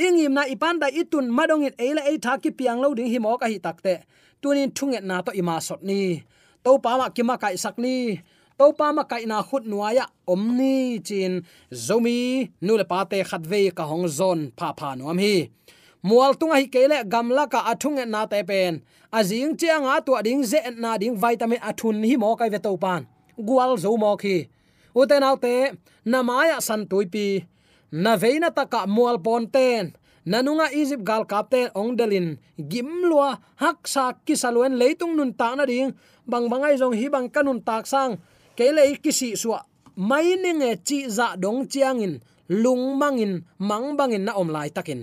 ingim 0.05 0.33
na 0.37 0.43
ipan 0.53 0.79
da 0.81 0.87
itun 1.01 1.25
madong 1.37 1.67
it 1.67 1.75
eila 1.77 2.01
e 2.11 2.17
tha 2.17 2.33
ki 2.43 2.51
piang 2.57 2.79
lo 2.83 2.93
ding 2.97 3.09
hi 3.13 3.19
mo 3.19 3.37
ka 3.37 3.45
hi 3.45 3.59
takte 3.59 3.93
tunin 4.41 4.71
thunget 4.77 5.03
na 5.03 5.21
to 5.21 5.31
ima 5.41 5.55
sot 5.61 5.81
ni. 5.83 6.23
To 6.63 6.79
pa 6.83 6.97
ma 6.97 7.09
ki 7.15 7.23
ma 7.23 7.35
kai 7.37 7.55
sak 7.63 7.77
ni 7.77 7.95
to 8.59 8.67
pa 8.79 8.87
ma 8.97 9.03
kai 9.11 9.23
na 9.31 9.37
khut 9.47 9.63
nuaya 9.71 10.05
omni 10.33 10.99
chin 11.07 11.33
zomi 11.85 12.19
nu 12.65 12.73
le 12.79 12.85
pa 12.91 12.99
te 13.11 13.17
khat 13.29 13.43
ve 13.51 13.61
ka 13.77 13.83
hong 13.91 14.07
zon 14.17 14.39
pha 14.57 14.67
pha 14.79 14.89
nuam 14.99 15.17
hi 15.25 15.35
mual 16.07 16.31
tunga 16.39 16.57
hi 16.61 16.67
kele 16.73 16.97
gamla 17.13 17.43
ka 17.53 17.59
athung 17.71 17.97
na 18.13 18.21
te 18.31 18.39
pen 18.49 18.73
azing 19.17 19.51
chianga 19.59 19.93
tu 20.05 20.11
ding 20.27 20.43
ze 20.51 20.59
na 20.83 20.91
ding 21.01 21.15
vitamin 21.23 21.61
athun 21.69 21.97
hi 22.09 22.15
mo 22.23 22.29
kai 22.39 22.49
ve 22.53 22.59
to 22.65 22.71
pan 22.83 23.01
gual 23.47 23.71
zo 23.83 23.91
mo 24.03 24.11
khi 24.21 24.37
uten 24.99 25.23
autte 25.29 25.55
namaya 26.11 26.57
san 26.61 26.81
tuipi. 26.89 27.45
Na 27.91 28.17
veina 28.17 28.49
taka 28.51 28.85
mual 28.87 29.17
pon 29.25 29.47
ten. 29.47 29.93
Nanunga 30.25 30.69
egypt 30.71 31.03
gal 31.03 31.25
kapten 31.25 31.69
ong 31.73 31.97
delin. 31.97 32.37
Gimlua 32.57 33.39
haksa 33.61 34.13
kisaluen 34.25 34.77
leitung 34.77 35.15
nun 35.17 35.33
ta 35.33 35.55
na 35.55 35.65
ding. 35.65 35.93
Bang 36.27 36.49
bangai 36.51 36.77
jong 36.77 36.93
hi 36.93 37.09
bang 37.09 37.29
kanun 37.29 37.59
tak 37.65 37.87
sang 37.87 38.21
kele 38.59 38.83
kisi 39.03 39.29
suwa 39.41 39.59
mai 39.95 40.35
nge 40.35 40.69
chi 40.87 40.97
za 41.17 41.27
dong 41.43 41.61
chiangin, 41.71 42.19
lung 42.63 42.99
mangin, 42.99 43.33
mang 43.69 43.87
bangin 43.97 44.23
na 44.27 44.33
om 44.41 44.49
lai 44.55 44.69
takin. 44.75 45.01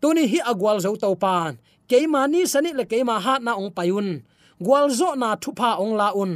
Tuni 0.00 0.26
hi 0.32 0.38
agwal 0.50 0.78
zo 0.84 0.90
to 1.02 1.14
pan 1.14 1.52
keima 1.90 2.22
ni 2.32 2.40
sani 2.52 2.70
le 2.78 2.84
keima 2.90 3.16
hat 3.24 3.42
na 3.46 3.52
ong 3.60 3.70
payun 3.76 4.08
gwal 4.64 4.86
zo 4.98 5.08
na 5.14 5.28
thupa 5.42 5.78
ong 5.82 5.94
la 6.00 6.08
un. 6.22 6.32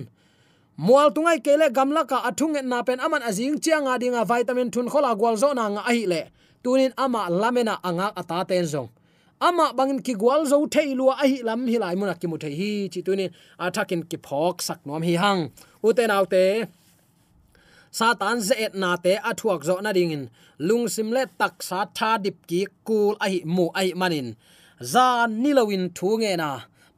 Mual 0.79 1.09
tungai 1.14 1.38
kele 1.47 1.67
gamla 1.77 2.03
ka 2.11 2.19
athung 2.29 2.55
na 2.71 2.79
pen 2.87 3.03
aman 3.05 3.23
azing 3.29 3.59
chianga 3.62 3.95
dinga 4.03 4.23
vitamin 4.31 4.71
thun 4.71 4.90
khola 4.93 5.11
gwal 5.21 5.37
zo 5.43 5.49
na 5.59 5.64
nga 5.75 5.83
ahi 5.90 6.07
le. 6.12 6.23
Tunin 6.62 6.93
ama 7.05 7.23
lamena 7.40 7.75
anga 7.88 8.07
ata 8.21 8.38
ten 8.49 8.67
zong 8.73 8.88
ama 9.40 9.73
bangin 9.77 10.01
ki 10.03 10.14
gwal 10.14 10.47
zo 10.47 10.66
thei 10.66 10.94
lua 10.94 11.14
a 11.23 11.27
hi 11.27 11.38
lam 11.42 11.66
hi 11.66 11.77
lai 11.79 11.94
mun 11.94 12.14
ki 12.20 12.27
mu 12.27 12.37
thei 12.38 12.55
hi. 12.61 12.88
Chi 12.92 13.01
tunin 13.07 13.31
athakin 13.59 14.03
ki 14.11 14.16
phok 14.27 14.62
sak 14.62 14.81
nom 14.87 15.03
hi 15.03 15.14
hang. 15.23 15.51
Uten 15.83 16.11
autte 16.16 16.68
satan 17.99 18.40
ze 18.40 18.55
et 18.64 18.75
na 18.75 18.97
te 19.05 19.12
athuak 19.31 19.61
zo 19.68 19.75
na 19.81 19.92
dingin 19.92 20.25
lung 20.59 20.88
sim 20.94 21.09
le 21.16 21.23
tak 21.40 21.62
sa 21.68 21.79
tha 21.97 22.11
dip 22.25 22.38
ki 22.49 22.61
kul 22.87 23.14
ahi 23.25 23.38
mu 23.57 23.66
ai 23.81 23.92
manin 24.01 24.29
za 24.92 25.27
nilawin 25.42 25.85
thu 25.97 26.09
nge 26.20 26.33
na. 26.42 26.51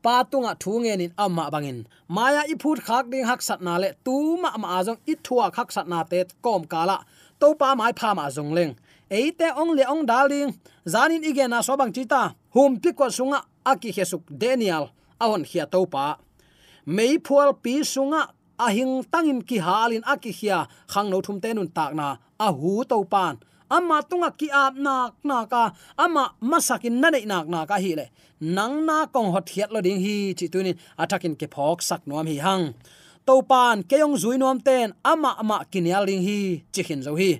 Pa 0.04 0.22
tunga 0.30 0.52
thu 0.62 0.72
nge 0.82 0.94
nin 1.00 1.12
amma 1.24 1.44
bangin 1.54 1.78
maya 2.14 2.42
i 2.52 2.54
phut 2.62 2.78
khak 2.86 3.04
ding 3.12 3.26
hak 3.30 3.40
sat 3.48 3.60
na 3.66 3.74
le 3.82 3.88
tu 4.06 4.14
ma 4.42 4.50
ma 4.62 4.68
azong 4.78 5.00
i 5.12 5.14
thua 5.26 5.46
khak 5.56 5.68
sat 5.76 5.86
na 5.92 5.98
te 6.10 6.18
kom 6.44 6.62
kala 6.72 6.96
to 7.40 7.48
pa 7.60 7.68
mai 7.78 7.92
pha 7.98 8.10
ma 8.18 8.24
zong 8.36 8.52
leng 8.56 8.72
eite 9.10 9.48
ong 9.56 9.74
le 9.78 9.84
ong 9.86 10.06
daling 10.06 10.50
zanin 10.86 11.22
igena 11.22 11.62
so 11.62 11.72
sobang 11.72 11.92
chita 11.94 12.34
hum 12.54 12.80
pikwa 12.82 13.10
sunga 13.10 13.42
aki 13.64 13.90
hesuk 13.92 14.22
daniel. 14.30 14.90
Ahon 15.18 15.44
hia 15.48 15.66
topa 15.66 16.18
mei 16.86 17.18
phual 17.18 17.56
pi 17.62 17.80
sunga 17.80 18.36
ahing 18.58 19.04
tangin 19.12 19.40
ki 19.40 19.58
halin 19.58 20.04
aki 20.04 20.30
hia 20.32 20.68
khang 20.92 21.08
no 21.10 21.20
thum 21.24 21.40
tenun 21.40 21.68
takna 21.72 22.18
a 22.38 22.48
hu 22.52 22.84
pan 23.12 23.34
ama 23.70 24.02
tunga 24.08 24.30
ki 24.30 24.48
ap 24.52 24.74
nak 24.76 25.14
na 25.24 25.38
ka 25.52 25.72
ama 25.98 26.24
masakin 26.40 27.00
na 27.00 27.08
nei 27.10 27.24
nak 27.24 27.46
na 27.48 27.66
ka 27.66 27.76
hi 27.84 27.92
le 27.98 28.06
nang 28.40 28.86
na 28.86 29.06
kong 29.14 29.32
hot 29.34 29.46
hiat 29.52 29.70
lo 29.74 29.80
ding 29.86 30.00
hi 30.04 30.34
chi 30.38 30.46
tunin 30.52 30.76
atakin 31.02 31.34
ke 31.40 31.46
phok 31.54 31.78
sak 31.88 32.02
nuam 32.08 32.26
hi 32.30 32.36
hang 32.46 32.64
topan 33.26 33.82
pan 33.88 34.12
zui 34.22 34.36
nuam 34.38 34.58
ten 34.66 34.92
ama 35.12 35.30
ama 35.42 35.56
kinyal 35.72 36.04
ding 36.06 36.22
hi 36.28 36.38
chi 36.74 36.82
hin 36.88 37.00
zo 37.06 37.12
hi 37.20 37.30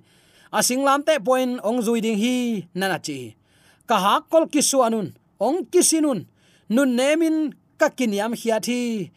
asing 0.57 0.81
lam 0.81 1.05
te 1.05 1.21
point 1.21 1.61
ong 1.61 1.85
zui 1.85 2.01
ding 2.01 2.17
hi 2.17 2.65
nana 2.73 2.97
chi. 2.97 3.37
Ka 3.85 3.97
ha 4.01 4.15
kol 4.25 4.49
kisu 4.49 4.81
anun, 4.81 5.13
ong 5.37 5.69
kisinun 5.69 6.25
nun. 6.73 6.91
Nemin 6.97 7.53
ka 7.77 7.93
kiniam 7.93 8.33
hiat 8.33 8.65
hi 8.73 9.13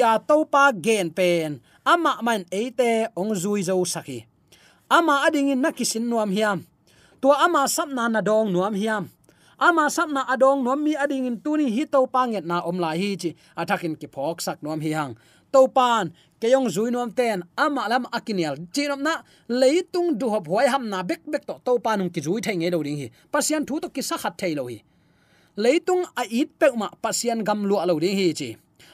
a 0.00 0.12
to 0.22 0.46
pa 0.46 0.70
gen 0.72 1.10
pen. 1.10 1.60
Ama 1.82 2.22
man 2.22 2.46
eite 2.50 3.10
ong 3.18 3.34
zui 3.34 3.66
zo 3.66 3.82
saki. 3.84 4.26
Ama 4.86 5.26
ading 5.26 5.50
in 5.50 5.62
nakisin 5.62 6.06
nuam 6.06 6.30
hiam. 6.30 6.62
Tua 7.20 7.42
ama 7.42 7.66
sapna 7.66 8.06
na 8.06 8.22
dong 8.22 8.54
nuam 8.54 8.74
hiam. 8.74 9.10
Ama 9.58 9.88
sapna 9.90 10.22
adong 10.28 10.62
nuam 10.62 10.78
mi 10.84 10.94
ading 10.94 11.26
in 11.26 11.36
tuni 11.42 11.72
hi 11.72 11.84
to 11.88 12.06
panget 12.06 12.44
na 12.44 12.62
om 12.62 12.78
lai 12.78 12.98
hi 12.98 13.16
chi. 13.18 13.30
Athakin 13.58 13.98
ki 13.98 14.06
phok 14.06 14.38
sak 14.38 14.62
nuam 14.62 14.80
hi 14.80 14.94
hang 14.94 15.18
to 15.56 15.64
pan 15.78 16.12
keyong 16.40 16.68
zui 16.68 16.92
ten 17.16 17.40
ama 17.56 17.80
à, 17.86 17.88
lam 17.88 18.04
akinial 18.12 18.54
à, 18.54 18.64
chinom 18.74 19.00
na 19.00 19.24
leitung 19.48 20.12
du 20.20 20.26
hop 20.28 20.44
hoi 20.48 20.66
ham 20.68 20.84
na 20.92 21.02
bek 21.02 21.24
bek 21.32 21.46
to 21.48 21.54
to 21.64 21.78
panung 21.80 22.10
ki 22.12 22.20
zui 22.20 22.40
thei 22.44 22.56
nge 22.56 22.70
do 22.70 22.82
ding 22.84 22.98
hi 23.00 23.08
pasian 23.32 23.64
thu 23.68 23.80
to 23.80 23.88
ki 23.88 24.02
sa 24.02 24.16
khat 24.22 24.34
thei 24.40 24.52
lo 24.54 24.68
hi 24.68 24.78
leitung 25.56 26.04
a 26.04 26.22
à, 26.22 26.22
it 26.40 26.50
pe 26.60 26.68
ma 26.76 26.88
pasian 27.04 27.40
gam 27.48 27.64
lu 27.64 27.76
lo 27.88 27.98
ding 28.04 28.16
hi 28.20 28.26
chi 28.38 28.50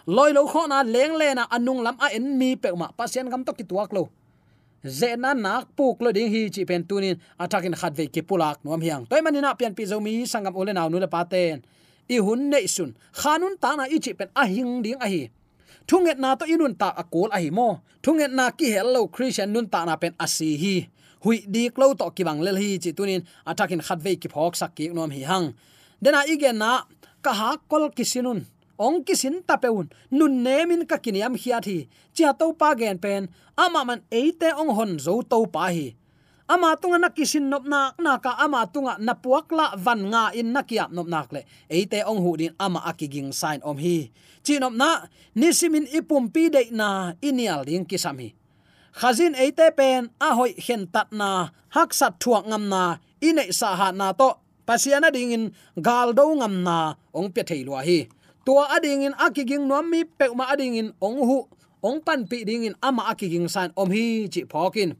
loi 0.07 0.31
lo 0.37 0.47
kho 0.53 0.63
na 0.73 0.79
leng 0.95 1.15
le 1.21 1.29
na 1.35 1.45
anung 1.57 1.83
lam 1.83 1.97
a 2.05 2.07
en 2.17 2.39
mi 2.39 2.57
pe 2.63 2.69
ma 2.81 2.87
pasian 2.99 3.27
gam 3.33 3.43
to 3.45 3.53
ki 3.59 3.65
tuak 3.71 3.91
lo 3.97 4.03
zena 4.99 5.31
nak 5.35 5.65
puk 5.77 6.03
lo 6.05 6.11
ding 6.17 6.31
hi 6.35 6.51
chi 6.55 6.63
pen 6.71 6.83
tunin 6.89 7.17
atakin 7.39 7.75
khat 7.81 7.93
ve 7.99 8.07
ki 8.15 8.23
pulak 8.23 8.59
nom 8.65 8.81
hiang. 8.81 9.07
Toy 9.11 9.21
manina 9.23 9.55
pian 9.55 9.75
pi 9.79 9.87
zomi 9.87 10.27
sangam 10.27 10.55
ole 10.61 10.73
naw 10.75 10.89
nu 10.91 10.99
le 10.99 11.07
paten 11.07 11.63
i 12.09 12.17
hun 12.19 12.51
nei 12.51 12.67
sun 12.67 12.91
khanun 13.21 13.55
ta 13.63 13.71
na 13.79 13.85
i 13.95 13.99
chi 14.05 14.13
pen 14.19 14.29
a 14.35 14.43
hing 14.47 14.83
ding 14.83 14.99
a 15.05 15.07
hi 15.13 15.23
thunget 15.89 16.19
na 16.19 16.35
to 16.39 16.45
inun 16.45 16.75
ta 16.79 16.89
akol 17.03 17.29
a 17.33 17.39
hi 17.43 17.51
mo. 17.51 17.81
Thunget 18.03 18.33
na 18.33 18.51
ki 18.51 18.67
hello 18.75 19.07
christian 19.09 19.53
nun 19.53 19.67
ta 19.73 19.85
na 19.85 19.97
pen 19.97 20.15
asi 20.19 20.57
hi. 20.63 20.77
Hui 21.25 21.47
dik 21.47 21.79
lo 21.79 21.95
to 21.95 22.11
ki 22.11 22.23
bang 22.27 22.41
lel 22.43 22.59
hi 22.63 22.79
chi 22.83 22.91
tunin 22.97 23.23
atakin 23.47 23.83
khatve 23.87 24.13
ki 24.21 24.29
phok 24.35 24.55
sak 24.61 24.75
ki 24.77 24.95
nom 24.97 25.11
hi 25.11 25.23
hang. 25.31 25.47
Dena 26.03 26.21
igen 26.27 26.59
na 26.59 26.83
ka 27.25 27.33
ha 27.33 27.51
kol 27.71 27.91
kisinun 27.97 28.41
ong 28.83 29.07
kisin 29.07 29.47
tapeun 29.47 29.87
nun 30.11 30.43
nemin 30.43 30.83
ka 30.91 30.99
kiniam 30.99 31.39
hiathi 31.39 31.87
chia 32.15 32.35
to 32.35 32.51
pa 32.59 32.75
gen 32.75 32.99
pen, 32.99 33.31
ama 33.55 33.87
man 33.87 34.01
eite 34.11 34.51
ong 34.59 34.75
hon 34.75 34.93
zo 34.99 35.23
to 35.23 35.47
pa 35.47 35.71
hi 35.71 35.95
ama 36.53 36.77
tunga 36.77 36.99
na 37.01 37.09
kisin 37.17 37.49
nop 37.49 37.65
na 37.65 37.97
na 38.05 38.21
ka 38.25 38.37
ama 38.45 38.69
tunga 38.69 39.01
na 39.01 39.17
puak 39.17 39.49
la 39.57 39.73
van 39.85 40.01
nga 40.13 40.23
in 40.37 40.53
na 40.53 40.61
kiap 40.69 40.93
nop 40.93 41.09
nak 41.09 41.33
le. 41.33 41.49
Eite 41.73 42.05
ong 42.05 42.21
hu 42.21 42.31
din 42.41 42.53
ama 42.61 42.81
akiging 42.91 43.33
sign 43.33 43.65
om 43.65 43.81
hi. 43.81 44.13
Chinop 44.45 44.75
na, 44.75 45.07
nisimin 45.39 45.87
ipum 45.89 46.29
pi 46.35 46.51
de 46.55 46.63
na 46.75 47.15
inial 47.23 47.63
ding 47.65 47.87
kisami 47.87 48.35
khazin 48.93 49.33
eite 49.35 49.73
pen 49.77 50.13
a 50.21 50.37
hoi 50.37 50.53
hen 50.67 50.85
tat 50.95 51.09
na, 51.13 51.49
hak 51.73 51.91
sat 51.97 52.21
thuak 52.21 52.45
ngam 52.45 52.69
na 52.69 53.01
ine 53.25 53.49
sa 53.53 53.73
ha 53.77 53.89
na 53.93 54.13
to. 54.13 54.31
Pasiana 54.63 55.11
ding 55.11 55.33
in 55.35 55.45
gal 55.81 56.13
do 56.13 56.23
ngam 56.39 56.63
na, 56.63 56.95
ong 57.11 57.33
pe 57.35 57.43
thei 57.43 57.65
lo 57.67 57.81
hi. 57.81 58.07
Tua 58.47 58.71
ading 58.77 59.03
in 59.07 59.15
akiging 59.19 59.67
nom 59.67 59.87
mi 59.91 60.05
pe 60.05 60.27
ma 60.39 60.45
ading 60.53 60.75
in 60.79 60.89
ong 61.03 61.19
hu, 61.29 61.39
ong 61.83 61.99
pan 62.07 62.27
pi 62.31 62.45
ding 62.47 62.65
in 62.69 62.75
ama 62.83 63.03
akiging 63.11 63.51
san 63.51 63.75
om 63.75 63.91
hi, 63.91 64.29
chi 64.31 64.47
phokin 64.47 64.95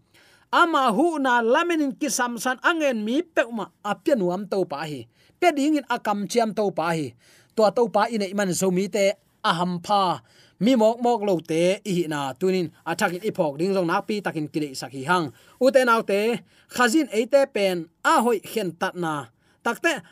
ama 0.53 0.93
hu 0.93 1.17
na 1.17 1.41
laminin 1.41 1.97
ki 1.97 2.13
samsan 2.13 2.61
angen 2.61 3.01
mi 3.01 3.25
pe 3.25 3.43
ma 3.49 3.65
apya 3.83 4.15
to 4.53 4.59
pa 4.69 4.85
hi. 4.85 5.09
Pe 5.41 5.49
ding 5.57 5.81
in 5.81 5.85
akam 5.89 6.29
chiam 6.29 6.55
to 6.55 6.71
pa 6.71 6.93
hi. 6.93 7.17
To 7.57 7.65
to 7.73 7.89
pa 7.89 8.07
in 8.13 8.23
man 8.37 8.53
zo 8.53 8.71
mi 8.71 8.87
te 8.89 9.13
aham 9.43 9.81
pha. 9.83 10.21
Mi 10.61 10.77
mok 10.77 11.03
mok 11.03 11.21
lo 11.27 11.41
te 11.41 11.81
i 11.85 12.07
na 12.07 12.33
tunin. 12.39 12.71
Athak 12.87 13.17
in 13.17 13.23
ipok 13.25 13.59
ding 13.59 13.73
jong 13.75 13.89
nak 13.89 14.07
pi 14.07 14.21
takin 14.21 14.47
kile 14.53 14.77
sakhi 14.77 15.03
hang. 15.11 15.33
U 15.59 15.67
te 15.75 15.81
naw 15.85 16.01
te, 16.05 16.39
khazin 16.71 17.09
e 17.11 17.27
te 17.27 17.41
pen 17.55 17.89
a 18.05 18.23
hoi 18.23 18.39
khen 18.39 18.71
tat 18.81 18.95
na. 18.95 19.33
Takte 19.65 20.05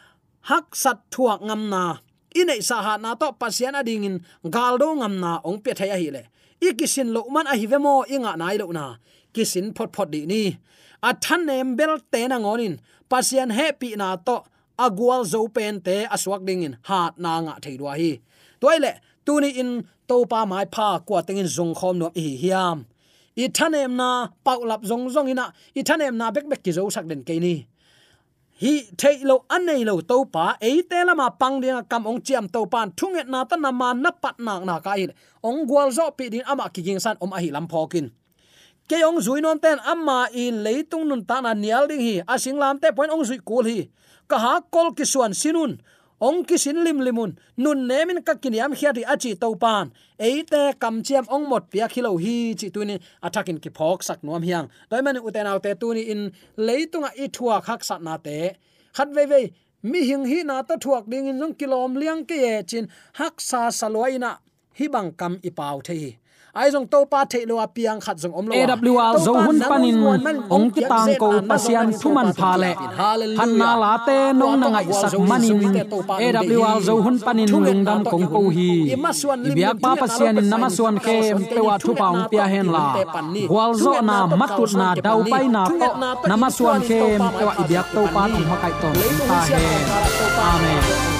hak 0.49 0.75
sat 0.75 0.99
thuak 1.13 1.41
ngam 1.47 1.69
na. 1.69 2.01
Inei 2.35 2.63
sa 2.63 2.83
ha 2.83 2.95
na 2.97 3.15
to 3.15 3.29
pasian 3.41 3.79
ading 3.79 4.05
in 4.09 4.17
galdo 4.55 4.89
ngam 4.99 5.15
na 5.23 5.39
ong 5.45 5.61
pe 5.63 5.71
thaya 5.79 5.97
hi 6.01 6.09
le. 6.11 6.23
Ikisin 6.61 7.13
lo 7.15 7.25
man 7.31 7.47
a 7.47 7.55
hi 7.61 7.67
vemo 7.71 8.05
inga 8.09 8.33
nai 8.41 8.57
lo 8.59 8.67
na 8.73 8.99
kisin 9.35 9.67
phot 9.77 9.91
phot 9.97 10.09
di 10.15 10.27
ni. 10.27 10.43
A 11.03 11.11
than 11.23 11.47
nem 11.47 11.77
bel 11.79 11.99
te 12.13 12.21
na 12.29 12.37
ngonin 12.39 12.75
pasian 13.11 13.51
happy 13.59 13.97
na 13.97 14.17
to 14.17 14.37
agwal 14.79 15.23
zo 15.33 15.49
pen 15.49 15.81
te 15.87 16.07
aswak 16.15 16.43
ding 16.49 16.63
in. 16.67 16.75
Hat 16.89 17.19
na 17.19 17.41
nga 17.45 17.55
theidwa 17.63 17.93
hi. 18.01 18.21
Toile 18.61 18.93
tuni 19.27 19.51
in 19.63 19.71
to 20.09 20.17
pa 20.31 20.45
mai 20.51 20.67
pha 20.75 20.89
kwa 21.07 21.23
tengin 21.27 21.49
zong 21.57 21.75
khom 21.79 21.97
no 21.99 22.07
hi 22.17 22.37
hiam. 22.43 22.79
I 23.37 23.49
thanem 23.49 23.97
na 23.97 24.29
paulap 24.45 24.83
zong 24.85 25.09
zong 25.15 25.31
ina, 25.33 25.47
i 25.79 25.83
thanem 25.89 26.15
na 26.21 26.27
bek 26.35 26.47
bek 26.51 26.61
ki 26.65 26.73
zo 26.77 26.91
sak 26.91 27.07
den 27.11 27.23
ke 27.29 27.35
ni. 27.41 27.55
Hi 28.61 28.73
thailo 29.01 29.37
anei 29.49 29.87
lo 29.89 29.95
to 30.11 30.17
pa 30.35 30.45
e 30.61 30.83
te 30.91 30.99
lama 31.09 31.31
pang 31.41 31.57
ding 31.63 31.81
kam 31.89 32.05
ong 32.11 32.21
chiam 32.21 32.45
to 32.55 32.67
pan 32.73 32.93
thunget 32.99 33.29
na 33.33 33.45
ta 33.49 33.57
na 33.57 33.71
ma 33.73 33.89
na 33.97 34.11
pat 34.23 34.37
nak 34.47 34.61
na 34.69 34.77
ka 34.85 34.93
il 35.01 35.11
ong 35.49 35.65
gwal 35.69 35.89
zo 35.89 36.11
pi 36.13 36.29
din 36.29 36.45
ama 36.45 36.69
ki 36.75 36.81
ging 36.85 37.01
san 37.01 37.17
om 37.25 37.33
a 37.33 37.39
hi 37.41 37.49
lam 37.57 37.67
phokin 37.73 38.13
ke 38.91 38.99
ong 39.07 39.23
zui 39.23 39.39
non 39.39 39.63
ten 39.63 39.79
amma 39.93 40.27
in 40.35 40.67
leitung 40.67 41.07
nun 41.07 41.23
ta 41.23 41.39
na 41.45 41.55
nial 41.55 41.87
ding 41.91 42.03
hi 42.03 42.15
asing 42.35 42.59
lam 42.59 42.83
te 42.83 42.91
point 42.97 43.13
ong 43.15 43.23
zui 43.29 43.39
kul 43.39 43.65
hi 43.71 43.81
ka 44.31 44.37
ha 44.45 44.55
kol 44.75 44.91
ki 44.99 45.05
suan 45.13 45.31
sinun 45.41 45.79
ong 46.29 46.45
ki 46.49 46.57
sin 46.59 46.83
lim 46.85 46.99
limun 47.07 47.31
nun 47.57 47.87
nemin 47.89 48.19
ka 48.27 48.35
kiniam 48.43 48.75
ri 48.75 49.05
achi 49.15 49.31
to 49.43 49.55
pan 49.63 49.87
eite 50.19 50.63
kam 50.83 51.03
chiam 51.07 51.25
ong 51.35 51.49
mot 51.49 51.71
pia 51.73 51.87
khilo 51.93 52.13
hi 52.25 52.35
chi 52.61 52.69
tuni 52.75 52.97
athakin 53.27 53.59
ki 53.63 53.71
phok 53.71 54.03
sak 54.03 54.19
nuam 54.27 54.43
hiang. 54.43 54.67
Toy 54.91 55.01
man 55.01 55.17
uten 55.17 55.47
autte 55.47 55.73
tuni 55.81 56.03
in 56.13 56.33
leitunga 56.59 57.11
i 57.17 57.27
thua 57.37 57.57
khak 57.67 57.81
sat 57.89 58.03
na 58.03 58.15
te 58.27 58.39
khat 58.97 59.09
ve 59.17 59.25
ve 59.33 59.41
mi 59.83 60.01
hing 60.09 60.25
hi 60.31 60.43
na 60.43 60.63
to 60.69 60.75
thuak 60.85 61.05
ding 61.13 61.27
in 61.31 61.41
jong 61.41 61.55
kilom 61.55 61.97
liang 62.01 62.23
ke 62.29 62.37
ye 62.45 62.63
chin. 62.71 62.85
Hak 63.19 63.41
sa 63.41 63.61
salwaina 63.81 64.31
hi 64.81 64.89
bang 64.89 65.09
kam 65.21 65.33
i 65.49 65.51
pau 65.59 65.77
the 65.87 65.95
hi. 66.01 66.11
Ai 66.61 66.69
jong 66.75 66.87
to 66.93 66.99
pa 67.11 67.25
the 67.31 67.41
lo 67.49 67.57
piang 67.75 68.01
khat 68.05 68.17
jong 68.23 68.33
om 68.39 68.47
lo 68.49 68.93
awl 68.99 69.19
zo 69.27 69.33
hun 69.47 69.59
panin 69.71 69.97
ong 70.57 70.71
ki 70.75 70.83
tang 70.93 71.11
ko 71.23 71.29
pasian 71.51 71.93
thuman 72.01 72.29
pha 72.39 72.53
le. 72.63 72.73
han 73.39 73.51
na 73.61 73.71
la 73.83 73.93
te 74.07 74.17
nong 74.41 74.57
na 74.61 74.67
ngai 74.75 74.87
sak 75.01 75.15
manin 75.31 75.61
awl 76.71 76.81
zo 76.89 76.95
hun 77.05 77.17
panin 77.27 77.49
lung 77.53 77.85
dam 77.89 78.01
kong 78.13 78.27
ko 78.35 78.43
hi. 78.57 78.73
Biak 79.59 79.77
pa 79.85 79.91
pasian 80.03 80.41
in 80.41 80.49
nama 80.53 80.69
suan 80.77 80.97
ke 81.07 81.17
te 81.55 81.61
wa 81.69 81.77
thu 81.83 81.93
paung 82.01 82.23
pia 82.31 82.47
hen 82.53 82.67
la. 82.75 82.87
wal 83.55 83.73
zo 83.85 83.93
na 84.09 84.19
matut 84.41 84.73
na 84.81 84.89
dau 85.07 85.21
pai 85.33 85.47
na 85.55 85.63
to 85.71 85.89
nama 86.31 86.49
suan 86.57 86.81
ke 86.89 87.01
te 87.39 87.45
wa 87.49 87.55
ibiak 87.63 87.87
to 87.95 88.03
pa 88.15 88.23
tu 88.35 88.43
ma 88.51 88.57
kai 88.63 88.75
ton 88.83 88.95
ta 89.29 89.41
he. 89.49 89.65
amen 90.51 91.20